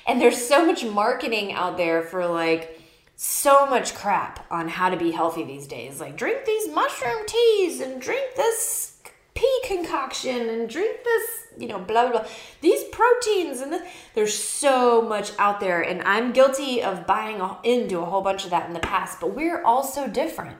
And 0.07 0.21
there's 0.21 0.37
so 0.37 0.67
much 0.67 0.85
marketing 0.85 1.55
out 1.55 1.79
there 1.79 2.03
for 2.03 2.27
like, 2.27 2.79
so 3.17 3.65
much 3.65 3.95
crap 3.95 4.45
on 4.51 4.69
how 4.69 4.91
to 4.91 4.99
be 4.99 5.11
healthy 5.11 5.45
these 5.45 5.67
days. 5.67 5.99
Like, 5.99 6.19
drink 6.19 6.45
these 6.45 6.69
mushroom 6.69 7.25
teas 7.27 7.81
and 7.81 8.03
drink 8.03 8.37
this 8.37 8.94
pea 9.35 9.61
concoction 9.65 10.49
and 10.49 10.69
drink 10.69 11.03
this, 11.05 11.47
you 11.59 11.69
know, 11.69 11.79
blah, 11.79 12.09
blah, 12.09 12.21
blah. 12.21 12.31
These 12.61 12.85
proteins 12.85 13.61
and 13.61 13.73
this, 13.73 13.83
there's 14.15 14.35
so 14.35 15.03
much 15.03 15.33
out 15.39 15.61
there. 15.61 15.83
And 15.83 16.03
I'm 16.03 16.33
guilty 16.33 16.83
of 16.83 17.07
buying 17.07 17.43
into 17.65 18.01
a 18.01 18.05
whole 18.05 18.23
bunch 18.23 18.45
of 18.45 18.51
that 18.51 18.67
in 18.67 18.75
the 18.75 18.81
past, 18.81 19.21
but 19.21 19.35
we're 19.35 19.63
all 19.63 19.83
so 19.83 20.09
different. 20.09 20.59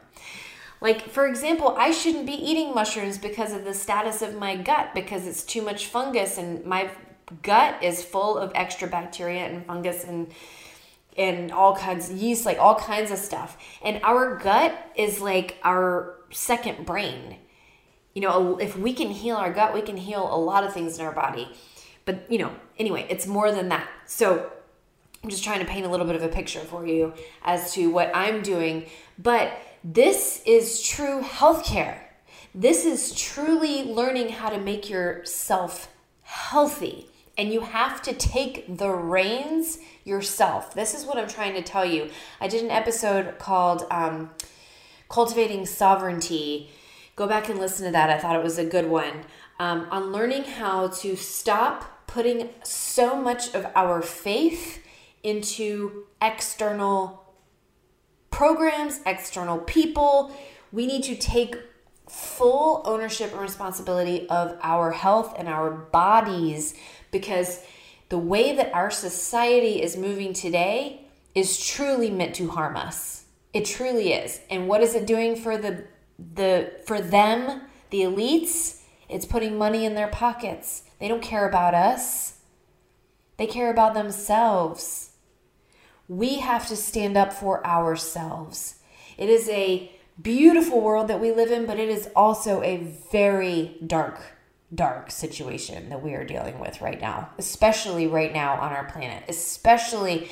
Like, 0.81 1.09
for 1.09 1.27
example, 1.27 1.75
I 1.79 1.93
shouldn't 1.93 2.27
be 2.27 2.35
eating 2.35 2.75
mushrooms 2.75 3.17
because 3.17 3.53
of 3.53 3.65
the 3.65 3.75
status 3.75 4.23
of 4.23 4.37
my 4.37 4.57
gut 4.57 4.91
because 4.95 5.27
it's 5.27 5.43
too 5.43 5.63
much 5.63 5.87
fungus 5.87 6.37
and 6.37 6.65
my 6.67 6.91
gut 7.43 7.83
is 7.83 8.05
full 8.05 8.37
of 8.37 8.53
extra 8.55 8.89
bacteria 8.89 9.47
and 9.47 9.65
fungus 9.65 10.05
and 10.05 10.33
and 11.17 11.53
all 11.53 11.77
kinds 11.77 12.11
of 12.11 12.17
yeast, 12.17 12.45
like 12.45 12.59
all 12.59 12.75
kinds 12.75 13.13
of 13.13 13.19
stuff. 13.19 13.57
And 13.83 14.01
our 14.03 14.37
gut 14.37 14.77
is 14.97 15.21
like 15.21 15.57
our 15.63 16.17
second 16.31 16.85
brain. 16.85 17.37
You 18.15 18.23
know, 18.23 18.59
if 18.59 18.79
we 18.79 18.93
can 18.93 19.11
heal 19.11 19.37
our 19.37 19.53
gut, 19.53 19.75
we 19.75 19.83
can 19.83 19.97
heal 19.97 20.23
a 20.33 20.39
lot 20.39 20.65
of 20.65 20.73
things 20.73 20.99
in 20.99 21.05
our 21.05 21.13
body. 21.13 21.49
But, 22.05 22.31
you 22.31 22.39
know, 22.39 22.53
anyway, 22.79 23.07
it's 23.11 23.27
more 23.27 23.51
than 23.51 23.69
that. 23.71 23.89
So 24.07 24.51
I'm 25.23 25.31
just 25.31 25.43
trying 25.43 25.61
to 25.61 25.65
paint 25.65 25.87
a 25.87 25.89
little 25.89 26.07
bit 26.07 26.17
of 26.17 26.23
a 26.23 26.29
picture 26.29 26.61
for 26.61 26.87
you 26.87 27.15
as 27.43 27.73
to 27.75 27.91
what 27.91 28.11
I'm 28.15 28.43
doing. 28.43 28.87
But 29.19 29.53
this 29.83 30.43
is 30.47 30.83
true 30.83 31.23
healthcare. 31.23 31.99
This 32.55 32.85
is 32.85 33.15
truly 33.19 33.83
learning 33.83 34.29
how 34.29 34.51
to 34.51 34.59
make 34.59 34.89
yourself 34.89 35.89
healthy. 36.23 37.09
And 37.37 37.53
you 37.53 37.63
have 37.63 38.01
to 38.03 38.13
take 38.13 38.77
the 38.79 38.91
reins 38.91 39.79
yourself. 40.05 40.73
This 40.73 40.95
is 40.95 41.05
what 41.05 41.19
I'm 41.19 41.27
trying 41.27 41.55
to 41.55 41.63
tell 41.63 41.85
you. 41.85 42.11
I 42.41 42.47
did 42.47 42.63
an 42.63 42.71
episode 42.71 43.39
called 43.39 43.87
um, 43.91 44.31
Cultivating 45.09 45.67
Sovereignty. 45.67 46.71
Go 47.17 47.29
back 47.29 47.49
and 47.49 47.59
listen 47.59 47.87
to 47.87 47.93
that. 47.93 48.11
I 48.11 48.19
thought 48.19 48.37
it 48.37 48.43
was 48.43 48.59
a 48.59 48.65
good 48.65 48.89
one. 48.89 49.25
Um, 49.61 49.87
on 49.91 50.11
learning 50.11 50.45
how 50.45 50.89
to 50.89 51.17
stop 51.17 52.07
putting 52.09 52.51
so 52.65 53.21
much 53.21 53.55
of 53.55 53.67
our 53.77 54.03
faith 54.03 54.83
into 55.23 56.07
external 56.21 57.25
programs, 58.31 59.01
external 59.07 59.59
people. 59.59 60.35
We 60.73 60.87
need 60.87 61.05
to 61.05 61.15
take 61.15 61.57
full 62.09 62.83
ownership 62.85 63.31
and 63.33 63.41
responsibility 63.41 64.29
of 64.29 64.59
our 64.61 64.91
health 64.91 65.35
and 65.39 65.49
our 65.49 65.71
bodies 65.71 66.75
because 67.11 67.61
the 68.09 68.19
way 68.19 68.55
that 68.57 68.75
our 68.75 68.91
society 68.91 69.81
is 69.81 69.97
moving 69.97 70.33
today 70.33 71.07
is 71.35 71.65
truly 71.65 72.11
meant 72.11 72.35
to 72.37 72.51
harm 72.51 72.77
us. 72.77 73.25
It 73.53 73.65
truly 73.65 74.13
is. 74.13 74.41
And 74.51 74.69
what 74.69 74.83
is 74.83 74.95
it 74.95 75.07
doing 75.07 75.37
for 75.37 75.57
the 75.57 75.85
the 76.19 76.73
for 76.87 77.01
them, 77.01 77.63
the 77.91 78.03
elites? 78.03 78.81
It's 79.09 79.27
putting 79.27 79.59
money 79.59 79.85
in 79.85 79.95
their 79.95 80.09
pockets. 80.09 80.85
They 80.99 81.09
don't 81.09 81.23
care 81.23 81.49
about 81.49 81.75
us. 81.75 82.39
They 83.37 83.47
care 83.47 83.71
about 83.71 83.95
themselves. 83.95 85.11
We 86.09 86.41
have 86.41 86.67
to 86.69 86.77
stand 86.77 87.17
up 87.17 87.33
for 87.33 87.67
ourselves. 87.67 88.77
It 89.17 89.29
is 89.29 89.49
a 89.49 89.91
beautiful 90.21 90.81
world 90.81 91.09
that 91.09 91.21
we 91.21 91.33
live 91.33 91.51
in, 91.51 91.67
but 91.67 91.79
it 91.79 91.89
is 91.89 92.09
also 92.15 92.63
a 92.63 92.97
very 93.11 93.77
dark, 93.85 94.21
dark 94.75 95.11
situation 95.11 95.89
that 95.89 96.03
we 96.03 96.15
are 96.15 96.25
dealing 96.25 96.59
with 96.59 96.81
right 96.81 97.01
now, 97.01 97.31
especially 97.39 98.07
right 98.07 98.33
now 98.33 98.55
on 98.61 98.73
our 98.73 98.85
planet, 98.85 99.25
especially 99.29 100.29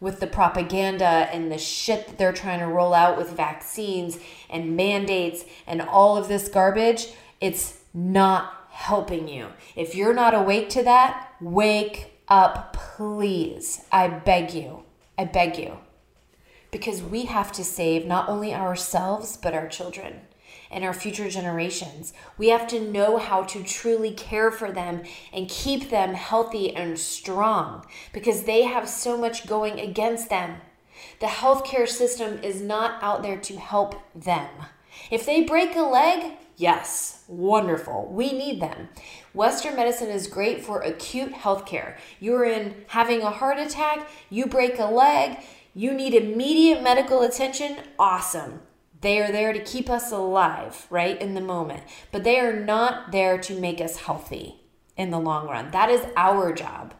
with 0.00 0.20
the 0.20 0.26
propaganda 0.26 1.28
and 1.32 1.50
the 1.50 1.58
shit 1.58 2.06
that 2.06 2.18
they're 2.18 2.32
trying 2.32 2.60
to 2.60 2.66
roll 2.66 2.94
out 2.94 3.16
with 3.16 3.30
vaccines 3.30 4.18
and 4.50 4.76
mandates 4.76 5.44
and 5.66 5.80
all 5.80 6.16
of 6.16 6.28
this 6.28 6.48
garbage. 6.48 7.08
It's 7.40 7.80
not 7.92 8.68
helping 8.70 9.28
you. 9.28 9.48
If 9.76 9.94
you're 9.94 10.14
not 10.14 10.34
awake 10.34 10.68
to 10.70 10.82
that, 10.82 11.32
wake 11.40 12.12
up, 12.28 12.72
please. 12.72 13.84
I 13.92 14.08
beg 14.08 14.52
you. 14.52 14.82
I 15.16 15.24
beg 15.24 15.58
you 15.58 15.78
because 16.74 17.00
we 17.00 17.26
have 17.26 17.52
to 17.52 17.62
save 17.62 18.04
not 18.04 18.28
only 18.28 18.52
ourselves, 18.52 19.38
but 19.40 19.54
our 19.54 19.68
children 19.68 20.22
and 20.74 20.84
our 20.84 20.92
future 20.92 21.30
generations. 21.30 22.12
We 22.36 22.48
have 22.48 22.66
to 22.68 22.80
know 22.80 23.16
how 23.16 23.44
to 23.44 23.62
truly 23.62 24.10
care 24.10 24.50
for 24.50 24.72
them 24.72 25.02
and 25.32 25.48
keep 25.48 25.88
them 25.88 26.14
healthy 26.14 26.74
and 26.74 26.98
strong 26.98 27.86
because 28.12 28.42
they 28.42 28.64
have 28.64 28.88
so 28.88 29.16
much 29.16 29.46
going 29.46 29.78
against 29.80 30.28
them. 30.28 30.60
The 31.20 31.26
healthcare 31.26 31.88
system 31.88 32.40
is 32.42 32.60
not 32.60 33.02
out 33.02 33.22
there 33.22 33.38
to 33.38 33.56
help 33.56 33.94
them. 34.14 34.48
If 35.10 35.24
they 35.24 35.44
break 35.44 35.76
a 35.76 35.82
leg, 35.82 36.32
yes, 36.56 37.24
wonderful. 37.28 38.08
We 38.12 38.32
need 38.32 38.60
them. 38.60 38.88
Western 39.32 39.76
medicine 39.76 40.08
is 40.08 40.26
great 40.26 40.64
for 40.64 40.80
acute 40.80 41.32
healthcare. 41.32 41.96
You're 42.20 42.44
in 42.44 42.84
having 42.88 43.22
a 43.22 43.30
heart 43.30 43.58
attack, 43.58 44.08
you 44.30 44.46
break 44.46 44.78
a 44.78 44.86
leg, 44.86 45.38
you 45.74 45.92
need 45.92 46.14
immediate 46.14 46.82
medical 46.82 47.22
attention? 47.22 47.78
Awesome. 47.98 48.60
They 49.04 49.20
are 49.20 49.30
there 49.30 49.52
to 49.52 49.60
keep 49.60 49.90
us 49.90 50.10
alive, 50.10 50.86
right, 50.88 51.20
in 51.20 51.34
the 51.34 51.42
moment. 51.42 51.82
But 52.10 52.24
they 52.24 52.40
are 52.40 52.58
not 52.58 53.12
there 53.12 53.36
to 53.36 53.60
make 53.60 53.78
us 53.78 53.98
healthy 53.98 54.54
in 54.96 55.10
the 55.10 55.20
long 55.20 55.46
run. 55.46 55.70
That 55.72 55.90
is 55.90 56.06
our 56.16 56.54
job. 56.54 56.94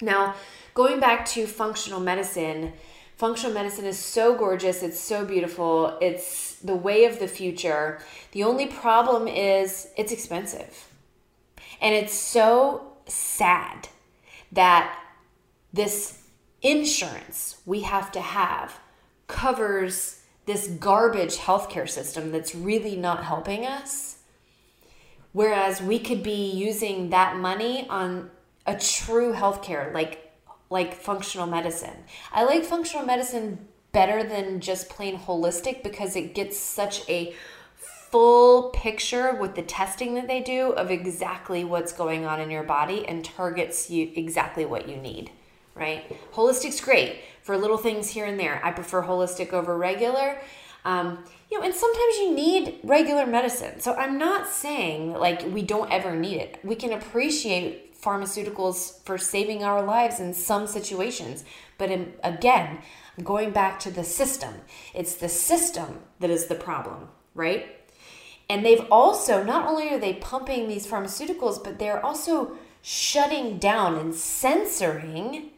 Now, 0.00 0.36
going 0.72 1.00
back 1.00 1.26
to 1.30 1.48
functional 1.48 1.98
medicine, 1.98 2.74
functional 3.16 3.52
medicine 3.52 3.86
is 3.86 3.98
so 3.98 4.36
gorgeous, 4.36 4.84
it's 4.84 5.00
so 5.00 5.24
beautiful, 5.24 5.98
it's 6.00 6.54
the 6.60 6.76
way 6.76 7.06
of 7.06 7.18
the 7.18 7.26
future. 7.26 7.98
The 8.30 8.44
only 8.44 8.66
problem 8.66 9.26
is 9.26 9.88
it's 9.96 10.12
expensive. 10.12 10.86
And 11.80 11.92
it's 11.92 12.14
so 12.14 12.92
sad 13.06 13.88
that 14.52 14.96
this 15.72 16.22
insurance 16.62 17.56
we 17.66 17.80
have 17.80 18.12
to 18.12 18.20
have 18.20 18.78
covers 19.26 20.19
this 20.50 20.66
garbage 20.66 21.36
healthcare 21.36 21.88
system 21.88 22.32
that's 22.32 22.56
really 22.56 22.96
not 22.96 23.22
helping 23.22 23.64
us. 23.64 24.18
Whereas 25.30 25.80
we 25.80 26.00
could 26.00 26.24
be 26.24 26.50
using 26.50 27.10
that 27.10 27.36
money 27.36 27.86
on 27.88 28.32
a 28.66 28.76
true 28.76 29.32
healthcare, 29.32 29.94
like 29.94 30.26
like 30.70 30.94
functional 30.94 31.46
medicine. 31.46 31.96
I 32.32 32.44
like 32.44 32.64
functional 32.64 33.06
medicine 33.06 33.68
better 33.92 34.24
than 34.24 34.60
just 34.60 34.88
plain 34.88 35.18
holistic 35.18 35.84
because 35.84 36.16
it 36.16 36.34
gets 36.34 36.58
such 36.58 37.08
a 37.08 37.32
full 37.76 38.70
picture 38.70 39.34
with 39.34 39.54
the 39.54 39.62
testing 39.62 40.14
that 40.14 40.26
they 40.26 40.40
do 40.40 40.72
of 40.72 40.90
exactly 40.90 41.62
what's 41.62 41.92
going 41.92 42.24
on 42.24 42.40
in 42.40 42.50
your 42.50 42.64
body 42.64 43.06
and 43.06 43.24
targets 43.24 43.88
you 43.88 44.10
exactly 44.16 44.64
what 44.64 44.88
you 44.88 44.96
need 44.96 45.30
right? 45.74 46.16
Holistic's 46.32 46.80
great 46.80 47.20
for 47.50 47.58
little 47.58 47.78
things 47.78 48.08
here 48.08 48.26
and 48.26 48.38
there. 48.38 48.64
I 48.64 48.70
prefer 48.70 49.02
holistic 49.02 49.52
over 49.52 49.76
regular. 49.76 50.40
Um, 50.84 51.24
you 51.50 51.58
know, 51.58 51.64
and 51.64 51.74
sometimes 51.74 52.16
you 52.18 52.32
need 52.32 52.78
regular 52.84 53.26
medicine. 53.26 53.80
So 53.80 53.96
I'm 53.96 54.18
not 54.18 54.46
saying 54.46 55.14
like 55.14 55.44
we 55.52 55.62
don't 55.62 55.90
ever 55.90 56.14
need 56.14 56.36
it. 56.36 56.60
We 56.62 56.76
can 56.76 56.92
appreciate 56.92 58.00
pharmaceuticals 58.00 59.02
for 59.02 59.18
saving 59.18 59.64
our 59.64 59.82
lives 59.82 60.20
in 60.20 60.32
some 60.32 60.68
situations. 60.68 61.42
But 61.76 61.90
in, 61.90 62.12
again, 62.22 62.78
going 63.24 63.50
back 63.50 63.80
to 63.80 63.90
the 63.90 64.04
system. 64.04 64.54
It's 64.94 65.16
the 65.16 65.28
system 65.28 65.98
that 66.20 66.30
is 66.30 66.46
the 66.46 66.54
problem, 66.54 67.08
right? 67.34 67.66
And 68.48 68.64
they've 68.64 68.86
also, 68.92 69.42
not 69.42 69.66
only 69.66 69.88
are 69.88 69.98
they 69.98 70.14
pumping 70.14 70.68
these 70.68 70.86
pharmaceuticals, 70.86 71.64
but 71.64 71.80
they're 71.80 72.06
also 72.06 72.52
shutting 72.80 73.58
down 73.58 73.96
and 73.96 74.14
censoring 74.14 75.50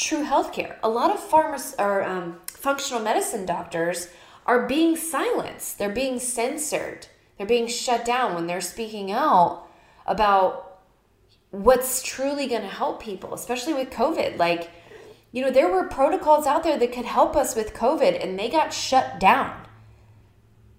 true 0.00 0.24
healthcare. 0.24 0.76
A 0.82 0.88
lot 0.88 1.10
of 1.10 1.20
pharmac- 1.20 1.78
or 1.78 2.02
um, 2.02 2.40
functional 2.46 3.02
medicine 3.02 3.44
doctors 3.44 4.08
are 4.46 4.66
being 4.66 4.96
silenced. 4.96 5.78
They're 5.78 5.90
being 5.90 6.18
censored. 6.18 7.06
They're 7.36 7.46
being 7.46 7.68
shut 7.68 8.04
down 8.04 8.34
when 8.34 8.46
they're 8.46 8.60
speaking 8.60 9.12
out 9.12 9.66
about 10.06 10.80
what's 11.50 12.02
truly 12.02 12.46
going 12.46 12.62
to 12.62 12.68
help 12.68 13.02
people, 13.02 13.34
especially 13.34 13.74
with 13.74 13.90
COVID. 13.90 14.38
Like, 14.38 14.70
you 15.32 15.42
know, 15.42 15.50
there 15.50 15.70
were 15.70 15.88
protocols 15.88 16.46
out 16.46 16.62
there 16.62 16.78
that 16.78 16.92
could 16.92 17.04
help 17.04 17.36
us 17.36 17.54
with 17.54 17.74
COVID 17.74 18.22
and 18.22 18.38
they 18.38 18.48
got 18.48 18.72
shut 18.72 19.20
down. 19.20 19.66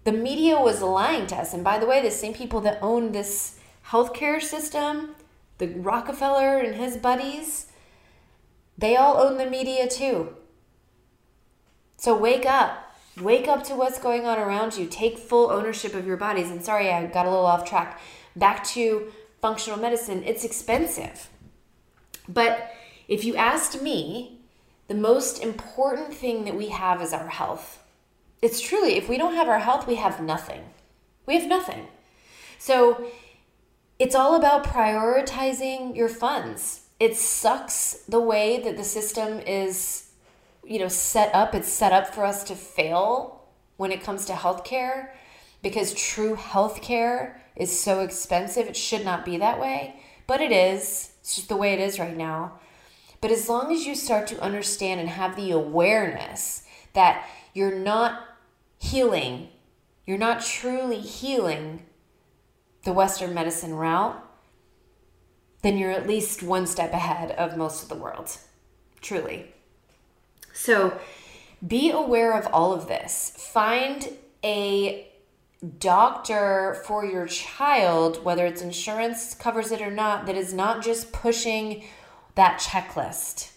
The 0.03 0.11
media 0.11 0.59
was 0.59 0.81
lying 0.81 1.27
to 1.27 1.35
us. 1.35 1.53
And 1.53 1.63
by 1.63 1.77
the 1.77 1.85
way, 1.85 2.01
the 2.01 2.11
same 2.11 2.33
people 2.33 2.59
that 2.61 2.79
own 2.81 3.11
this 3.11 3.59
healthcare 3.87 4.41
system, 4.41 5.15
the 5.59 5.67
Rockefeller 5.67 6.57
and 6.57 6.75
his 6.75 6.97
buddies, 6.97 7.70
they 8.81 8.97
all 8.97 9.17
own 9.17 9.37
the 9.37 9.49
media 9.49 9.87
too. 9.87 10.35
So 11.97 12.17
wake 12.17 12.45
up. 12.45 12.95
Wake 13.19 13.47
up 13.47 13.63
to 13.65 13.75
what's 13.75 13.99
going 13.99 14.25
on 14.25 14.39
around 14.39 14.75
you. 14.75 14.87
Take 14.87 15.17
full 15.17 15.51
ownership 15.51 15.93
of 15.93 16.07
your 16.07 16.17
bodies. 16.17 16.49
And 16.49 16.63
sorry, 16.63 16.89
I 16.91 17.05
got 17.05 17.27
a 17.27 17.29
little 17.29 17.45
off 17.45 17.63
track. 17.63 18.01
Back 18.35 18.63
to 18.69 19.11
functional 19.39 19.79
medicine, 19.79 20.23
it's 20.25 20.43
expensive. 20.43 21.29
But 22.27 22.71
if 23.07 23.23
you 23.23 23.35
asked 23.35 23.81
me, 23.81 24.39
the 24.87 24.95
most 24.95 25.43
important 25.43 26.13
thing 26.13 26.45
that 26.45 26.55
we 26.55 26.69
have 26.69 27.01
is 27.01 27.13
our 27.13 27.27
health. 27.27 27.83
It's 28.41 28.59
truly, 28.59 28.97
if 28.97 29.07
we 29.07 29.17
don't 29.17 29.35
have 29.35 29.47
our 29.47 29.59
health, 29.59 29.87
we 29.87 29.95
have 29.95 30.21
nothing. 30.21 30.63
We 31.27 31.35
have 31.35 31.47
nothing. 31.47 31.87
So 32.57 33.05
it's 33.99 34.15
all 34.15 34.35
about 34.35 34.63
prioritizing 34.63 35.95
your 35.95 36.09
funds 36.09 36.80
it 37.01 37.17
sucks 37.17 38.03
the 38.07 38.19
way 38.19 38.61
that 38.61 38.77
the 38.77 38.83
system 38.83 39.39
is 39.41 40.09
you 40.63 40.79
know 40.79 40.87
set 40.87 41.33
up 41.33 41.55
it's 41.55 41.67
set 41.67 41.91
up 41.91 42.13
for 42.13 42.23
us 42.23 42.43
to 42.43 42.55
fail 42.55 43.43
when 43.77 43.91
it 43.91 44.03
comes 44.03 44.25
to 44.25 44.33
healthcare 44.33 45.09
because 45.63 45.93
true 45.93 46.35
healthcare 46.35 47.35
is 47.55 47.77
so 47.77 48.01
expensive 48.01 48.67
it 48.67 48.77
should 48.77 49.03
not 49.03 49.25
be 49.25 49.37
that 49.37 49.59
way 49.59 49.95
but 50.31 50.39
it 50.39 50.53
is. 50.53 51.11
It's 51.19 51.35
just 51.35 51.49
the 51.49 51.57
way 51.57 51.73
it 51.73 51.81
is 51.81 51.99
right 51.99 52.15
now. 52.15 52.53
But 53.19 53.31
as 53.31 53.49
long 53.49 53.69
as 53.69 53.85
you 53.85 53.95
start 53.95 54.27
to 54.27 54.41
understand 54.41 55.01
and 55.01 55.09
have 55.09 55.35
the 55.35 55.51
awareness 55.51 56.63
that 56.93 57.27
you're 57.53 57.77
not 57.77 58.29
healing, 58.79 59.49
you're 60.05 60.17
not 60.17 60.41
truly 60.41 61.01
healing 61.01 61.83
the 62.85 62.93
Western 62.93 63.33
medicine 63.33 63.73
route, 63.73 64.23
then 65.61 65.77
you're 65.77 65.91
at 65.91 66.07
least 66.07 66.43
one 66.43 66.67
step 66.67 66.93
ahead 66.93 67.31
of 67.31 67.57
most 67.57 67.83
of 67.83 67.89
the 67.89 67.95
world. 67.95 68.37
Truly. 69.01 69.53
So 70.53 70.99
be 71.65 71.91
aware 71.91 72.33
of 72.33 72.47
all 72.47 72.73
of 72.73 72.87
this. 72.87 73.33
Find 73.37 74.09
a 74.43 75.07
doctor 75.77 76.81
for 76.85 77.05
your 77.05 77.27
child, 77.27 78.23
whether 78.23 78.45
it's 78.45 78.61
insurance 78.61 79.35
covers 79.35 79.71
it 79.71 79.81
or 79.81 79.91
not, 79.91 80.25
that 80.25 80.35
is 80.35 80.53
not 80.53 80.83
just 80.83 81.11
pushing 81.11 81.83
that 82.35 82.59
checklist. 82.59 83.51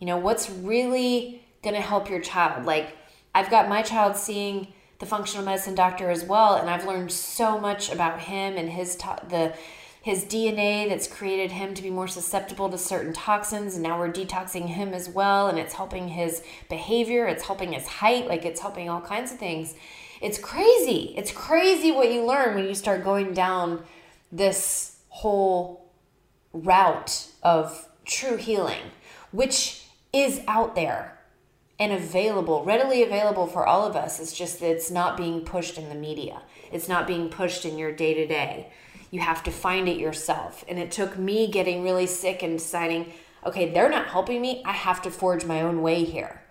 You 0.00 0.06
know, 0.08 0.16
what's 0.16 0.50
really 0.50 1.44
going 1.62 1.76
to 1.76 1.80
help 1.80 2.10
your 2.10 2.20
child? 2.20 2.66
Like, 2.66 2.96
I've 3.34 3.50
got 3.50 3.68
my 3.68 3.82
child 3.82 4.16
seeing 4.16 4.68
the 4.98 5.06
functional 5.06 5.44
medicine 5.44 5.74
doctor 5.74 6.10
as 6.10 6.24
well, 6.24 6.54
and 6.54 6.68
I've 6.68 6.86
learned 6.86 7.12
so 7.12 7.58
much 7.58 7.90
about 7.90 8.20
him 8.20 8.56
and 8.56 8.70
his 8.70 8.96
the 8.96 9.54
his 10.04 10.26
DNA 10.26 10.86
that's 10.86 11.06
created 11.08 11.50
him 11.50 11.72
to 11.72 11.82
be 11.82 11.88
more 11.88 12.06
susceptible 12.06 12.68
to 12.68 12.76
certain 12.76 13.14
toxins. 13.14 13.72
And 13.72 13.82
now 13.82 13.98
we're 13.98 14.12
detoxing 14.12 14.66
him 14.66 14.92
as 14.92 15.08
well. 15.08 15.48
And 15.48 15.58
it's 15.58 15.72
helping 15.72 16.08
his 16.08 16.42
behavior, 16.68 17.26
it's 17.26 17.44
helping 17.44 17.72
his 17.72 17.86
height, 17.86 18.28
like 18.28 18.44
it's 18.44 18.60
helping 18.60 18.90
all 18.90 19.00
kinds 19.00 19.32
of 19.32 19.38
things. 19.38 19.72
It's 20.20 20.36
crazy. 20.36 21.14
It's 21.16 21.32
crazy 21.32 21.90
what 21.90 22.12
you 22.12 22.22
learn 22.22 22.54
when 22.54 22.66
you 22.66 22.74
start 22.74 23.02
going 23.02 23.32
down 23.32 23.82
this 24.30 24.98
whole 25.08 25.90
route 26.52 27.28
of 27.42 27.88
true 28.04 28.36
healing, 28.36 28.90
which 29.30 29.86
is 30.12 30.42
out 30.46 30.74
there 30.74 31.18
and 31.78 31.94
available, 31.94 32.62
readily 32.62 33.02
available 33.02 33.46
for 33.46 33.66
all 33.66 33.86
of 33.86 33.96
us. 33.96 34.20
It's 34.20 34.36
just 34.36 34.60
that 34.60 34.70
it's 34.70 34.90
not 34.90 35.16
being 35.16 35.46
pushed 35.46 35.78
in 35.78 35.88
the 35.88 35.94
media, 35.94 36.42
it's 36.70 36.90
not 36.90 37.06
being 37.06 37.30
pushed 37.30 37.64
in 37.64 37.78
your 37.78 37.90
day 37.90 38.12
to 38.12 38.26
day. 38.26 38.70
You 39.14 39.20
have 39.20 39.44
to 39.44 39.52
find 39.52 39.88
it 39.88 39.96
yourself. 39.96 40.64
And 40.66 40.76
it 40.76 40.90
took 40.90 41.16
me 41.16 41.46
getting 41.46 41.84
really 41.84 42.08
sick 42.08 42.42
and 42.42 42.58
deciding, 42.58 43.12
okay, 43.46 43.72
they're 43.72 43.88
not 43.88 44.08
helping 44.08 44.42
me. 44.42 44.60
I 44.64 44.72
have 44.72 45.02
to 45.02 45.10
forge 45.12 45.44
my 45.44 45.60
own 45.60 45.82
way 45.82 46.02
here. 46.02 46.42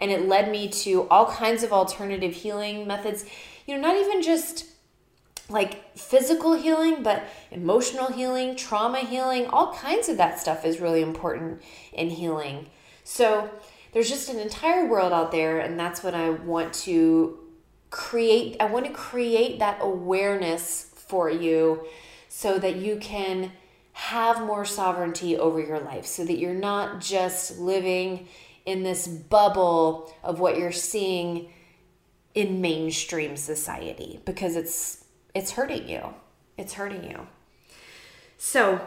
And 0.00 0.10
it 0.10 0.26
led 0.26 0.50
me 0.50 0.68
to 0.68 1.08
all 1.08 1.30
kinds 1.30 1.62
of 1.62 1.72
alternative 1.72 2.34
healing 2.34 2.88
methods. 2.88 3.24
You 3.64 3.76
know, 3.76 3.80
not 3.80 3.94
even 3.94 4.22
just 4.22 4.66
like 5.48 5.96
physical 5.96 6.54
healing, 6.54 7.04
but 7.04 7.22
emotional 7.52 8.10
healing, 8.10 8.56
trauma 8.56 8.98
healing, 8.98 9.46
all 9.46 9.72
kinds 9.72 10.08
of 10.08 10.16
that 10.16 10.40
stuff 10.40 10.64
is 10.64 10.80
really 10.80 11.00
important 11.00 11.62
in 11.92 12.10
healing. 12.10 12.70
So 13.04 13.48
there's 13.92 14.10
just 14.10 14.28
an 14.28 14.40
entire 14.40 14.84
world 14.84 15.12
out 15.12 15.30
there, 15.30 15.60
and 15.60 15.78
that's 15.78 16.02
what 16.02 16.16
I 16.16 16.30
want 16.30 16.74
to 16.88 17.38
create. 17.90 18.56
I 18.58 18.64
want 18.64 18.84
to 18.86 18.92
create 18.92 19.60
that 19.60 19.78
awareness 19.80 20.90
for 21.14 21.30
you 21.30 21.86
so 22.28 22.58
that 22.58 22.74
you 22.74 22.96
can 22.96 23.52
have 23.92 24.44
more 24.44 24.64
sovereignty 24.64 25.38
over 25.38 25.60
your 25.60 25.78
life 25.78 26.04
so 26.04 26.24
that 26.24 26.38
you're 26.38 26.52
not 26.52 27.00
just 27.00 27.56
living 27.60 28.26
in 28.66 28.82
this 28.82 29.06
bubble 29.06 30.12
of 30.24 30.40
what 30.40 30.58
you're 30.58 30.72
seeing 30.72 31.52
in 32.34 32.60
mainstream 32.60 33.36
society 33.36 34.18
because 34.24 34.56
it's 34.56 35.04
it's 35.36 35.52
hurting 35.52 35.88
you. 35.88 36.02
It's 36.58 36.72
hurting 36.72 37.08
you. 37.08 37.28
So 38.36 38.84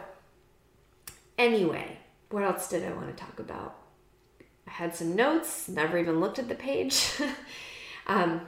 anyway, 1.38 1.98
what 2.30 2.44
else 2.44 2.68
did 2.68 2.84
I 2.84 2.92
want 2.92 3.08
to 3.08 3.24
talk 3.24 3.40
about? 3.40 3.78
I 4.68 4.72
had 4.72 4.94
some 4.94 5.16
notes, 5.16 5.70
never 5.70 5.98
even 5.98 6.20
looked 6.20 6.40
at 6.40 6.50
the 6.50 6.56
page. 6.56 7.10
um, 8.08 8.42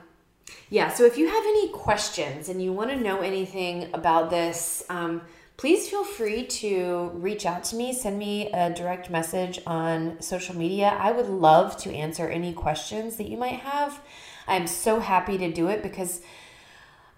yeah, 0.70 0.90
so 0.90 1.06
if 1.06 1.18
you 1.18 1.28
have 1.28 1.44
any 1.44 1.70
questions 1.70 2.50
and 2.50 2.62
you 2.62 2.74
want 2.74 2.90
to 2.90 2.96
know 2.96 3.22
anything 3.22 3.90
about 3.94 4.30
this, 4.30 4.84
um, 4.90 5.22
please 5.58 5.90
feel 5.90 6.04
free 6.04 6.46
to 6.46 7.12
reach 7.16 7.46
out 7.46 7.64
to 7.66 7.76
me. 7.76 7.92
Send 7.94 8.18
me 8.18 8.50
a 8.52 8.70
direct 8.70 9.10
message 9.10 9.60
on 9.68 10.22
social 10.22 10.56
media. 10.56 10.98
I 11.00 11.12
would 11.12 11.28
love 11.28 11.76
to 11.78 11.94
answer 11.94 12.30
any 12.30 12.54
questions 12.54 13.18
that 13.18 13.28
you 13.28 13.38
might 13.38 13.60
have. 13.60 14.02
I'm 14.48 14.68
so 14.68 15.00
happy 15.00 15.38
to 15.38 15.52
do 15.52 15.68
it 15.68 15.84
because 15.84 16.22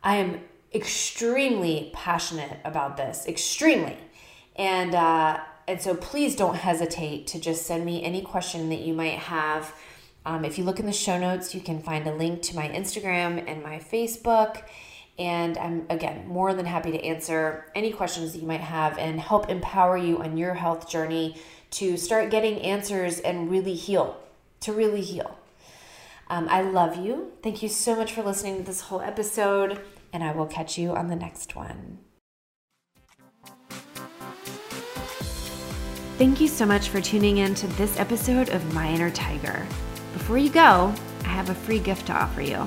I 0.04 0.16
am 0.16 0.42
extremely 0.74 1.92
passionate 1.94 2.60
about 2.66 2.98
this, 2.98 3.28
extremely. 3.28 3.98
And, 4.56 4.96
uh, 4.96 5.40
and 5.68 5.82
so 5.82 5.96
please 5.96 6.36
don't 6.36 6.56
hesitate 6.56 7.28
to 7.28 7.40
just 7.40 7.66
send 7.66 7.86
me 7.86 8.04
any 8.04 8.22
question 8.22 8.70
that 8.70 8.80
you 8.80 8.94
might 8.94 9.20
have. 9.20 9.74
Um, 10.26 10.46
if 10.46 10.58
you 10.58 10.64
look 10.64 10.80
in 10.80 10.86
the 10.86 10.92
show 10.92 11.18
notes, 11.18 11.56
you 11.56 11.62
can 11.62 11.82
find 11.82 12.06
a 12.08 12.14
link 12.14 12.42
to 12.44 12.56
my 12.56 12.68
Instagram 12.68 13.44
and 13.48 13.64
my 13.64 13.80
Facebook. 13.80 14.64
And 15.18 15.58
I'm, 15.58 15.86
again, 15.90 16.28
more 16.28 16.54
than 16.54 16.66
happy 16.66 16.92
to 16.92 17.04
answer 17.04 17.66
any 17.76 17.92
questions 17.92 18.34
that 18.34 18.40
you 18.40 18.48
might 18.48 18.62
have 18.62 18.98
and 18.98 19.20
help 19.20 19.50
empower 19.50 19.98
you 19.98 20.20
on 20.20 20.38
your 20.38 20.54
health 20.54 20.90
journey 20.90 21.38
to 21.72 21.98
start 21.98 22.32
getting 22.32 22.60
answers 22.62 23.20
and 23.20 23.50
really 23.50 23.74
heal, 23.74 24.18
to 24.62 24.74
really 24.74 25.02
heal. 25.02 25.38
Um, 26.30 26.48
I 26.50 26.62
love 26.62 26.96
you. 26.96 27.34
Thank 27.44 27.62
you 27.62 27.70
so 27.70 27.96
much 27.96 28.14
for 28.14 28.24
listening 28.24 28.58
to 28.58 28.64
this 28.64 28.82
whole 28.82 29.02
episode, 29.02 29.82
and 30.14 30.24
I 30.24 30.32
will 30.32 30.46
catch 30.46 30.78
you 30.78 30.96
on 30.96 31.08
the 31.08 31.16
next 31.16 31.56
one. 31.56 32.00
Thank 36.18 36.40
you 36.40 36.48
so 36.48 36.66
much 36.66 36.90
for 36.90 37.02
tuning 37.02 37.40
in 37.40 37.56
to 37.56 37.68
this 37.68 38.00
episode 38.00 38.50
of 38.50 38.74
My 38.74 38.88
Inner 38.90 39.10
Tiger. 39.10 39.66
Before 40.32 40.46
you 40.46 40.50
go, 40.50 40.96
I 41.26 41.28
have 41.28 41.50
a 41.50 41.54
free 41.54 41.80
gift 41.80 42.08
to 42.08 42.14
offer 42.14 42.42
you. 42.42 42.66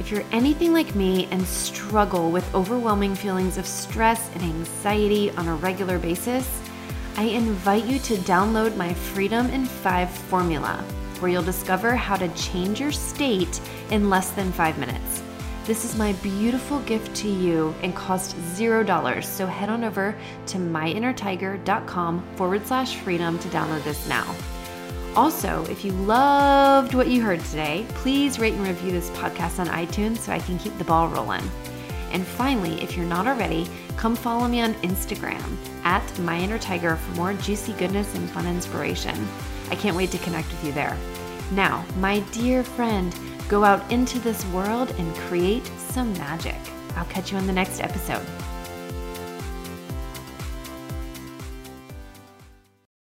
If 0.00 0.10
you're 0.10 0.22
anything 0.32 0.74
like 0.74 0.94
me 0.94 1.28
and 1.30 1.42
struggle 1.46 2.30
with 2.30 2.54
overwhelming 2.54 3.14
feelings 3.14 3.56
of 3.56 3.66
stress 3.66 4.28
and 4.34 4.42
anxiety 4.42 5.30
on 5.30 5.48
a 5.48 5.54
regular 5.54 5.98
basis, 5.98 6.60
I 7.16 7.22
invite 7.22 7.86
you 7.86 8.00
to 8.00 8.16
download 8.16 8.76
my 8.76 8.92
Freedom 8.92 9.46
in 9.46 9.64
5 9.64 10.10
formula, 10.10 10.84
where 11.20 11.30
you'll 11.30 11.42
discover 11.42 11.96
how 11.96 12.16
to 12.16 12.28
change 12.34 12.80
your 12.80 12.92
state 12.92 13.62
in 13.90 14.10
less 14.10 14.32
than 14.32 14.52
five 14.52 14.76
minutes. 14.76 15.22
This 15.64 15.86
is 15.86 15.96
my 15.96 16.12
beautiful 16.22 16.80
gift 16.80 17.16
to 17.22 17.30
you 17.30 17.74
and 17.82 17.96
cost 17.96 18.36
zero 18.54 18.84
dollars. 18.84 19.26
So 19.26 19.46
head 19.46 19.70
on 19.70 19.84
over 19.84 20.14
to 20.48 20.58
myinnertiger.com 20.58 22.36
forward 22.36 22.66
slash 22.66 22.96
freedom 22.96 23.38
to 23.38 23.48
download 23.48 23.84
this 23.84 24.06
now. 24.06 24.34
Also, 25.16 25.64
if 25.68 25.84
you 25.84 25.90
loved 25.92 26.94
what 26.94 27.08
you 27.08 27.20
heard 27.20 27.40
today, 27.46 27.84
please 27.90 28.38
rate 28.38 28.54
and 28.54 28.66
review 28.66 28.92
this 28.92 29.10
podcast 29.10 29.58
on 29.58 29.66
iTunes 29.66 30.18
so 30.18 30.32
I 30.32 30.38
can 30.38 30.58
keep 30.58 30.76
the 30.78 30.84
ball 30.84 31.08
rolling. 31.08 31.42
And 32.12 32.24
finally, 32.24 32.80
if 32.82 32.96
you're 32.96 33.06
not 33.06 33.26
already, 33.26 33.68
come 33.96 34.14
follow 34.14 34.46
me 34.46 34.60
on 34.60 34.74
Instagram 34.74 35.56
at 35.84 36.18
My 36.20 36.38
Inner 36.38 36.58
Tiger 36.58 36.96
for 36.96 37.16
more 37.16 37.34
juicy 37.34 37.72
goodness 37.74 38.14
and 38.14 38.30
fun 38.30 38.46
inspiration. 38.46 39.28
I 39.70 39.76
can't 39.76 39.96
wait 39.96 40.10
to 40.12 40.18
connect 40.18 40.48
with 40.48 40.64
you 40.64 40.72
there. 40.72 40.96
Now, 41.52 41.84
my 41.98 42.20
dear 42.32 42.62
friend, 42.62 43.14
go 43.48 43.64
out 43.64 43.90
into 43.90 44.20
this 44.20 44.44
world 44.46 44.94
and 44.98 45.14
create 45.16 45.66
some 45.76 46.12
magic. 46.14 46.56
I'll 46.96 47.04
catch 47.06 47.32
you 47.32 47.38
in 47.38 47.46
the 47.46 47.52
next 47.52 47.80
episode. 47.80 48.26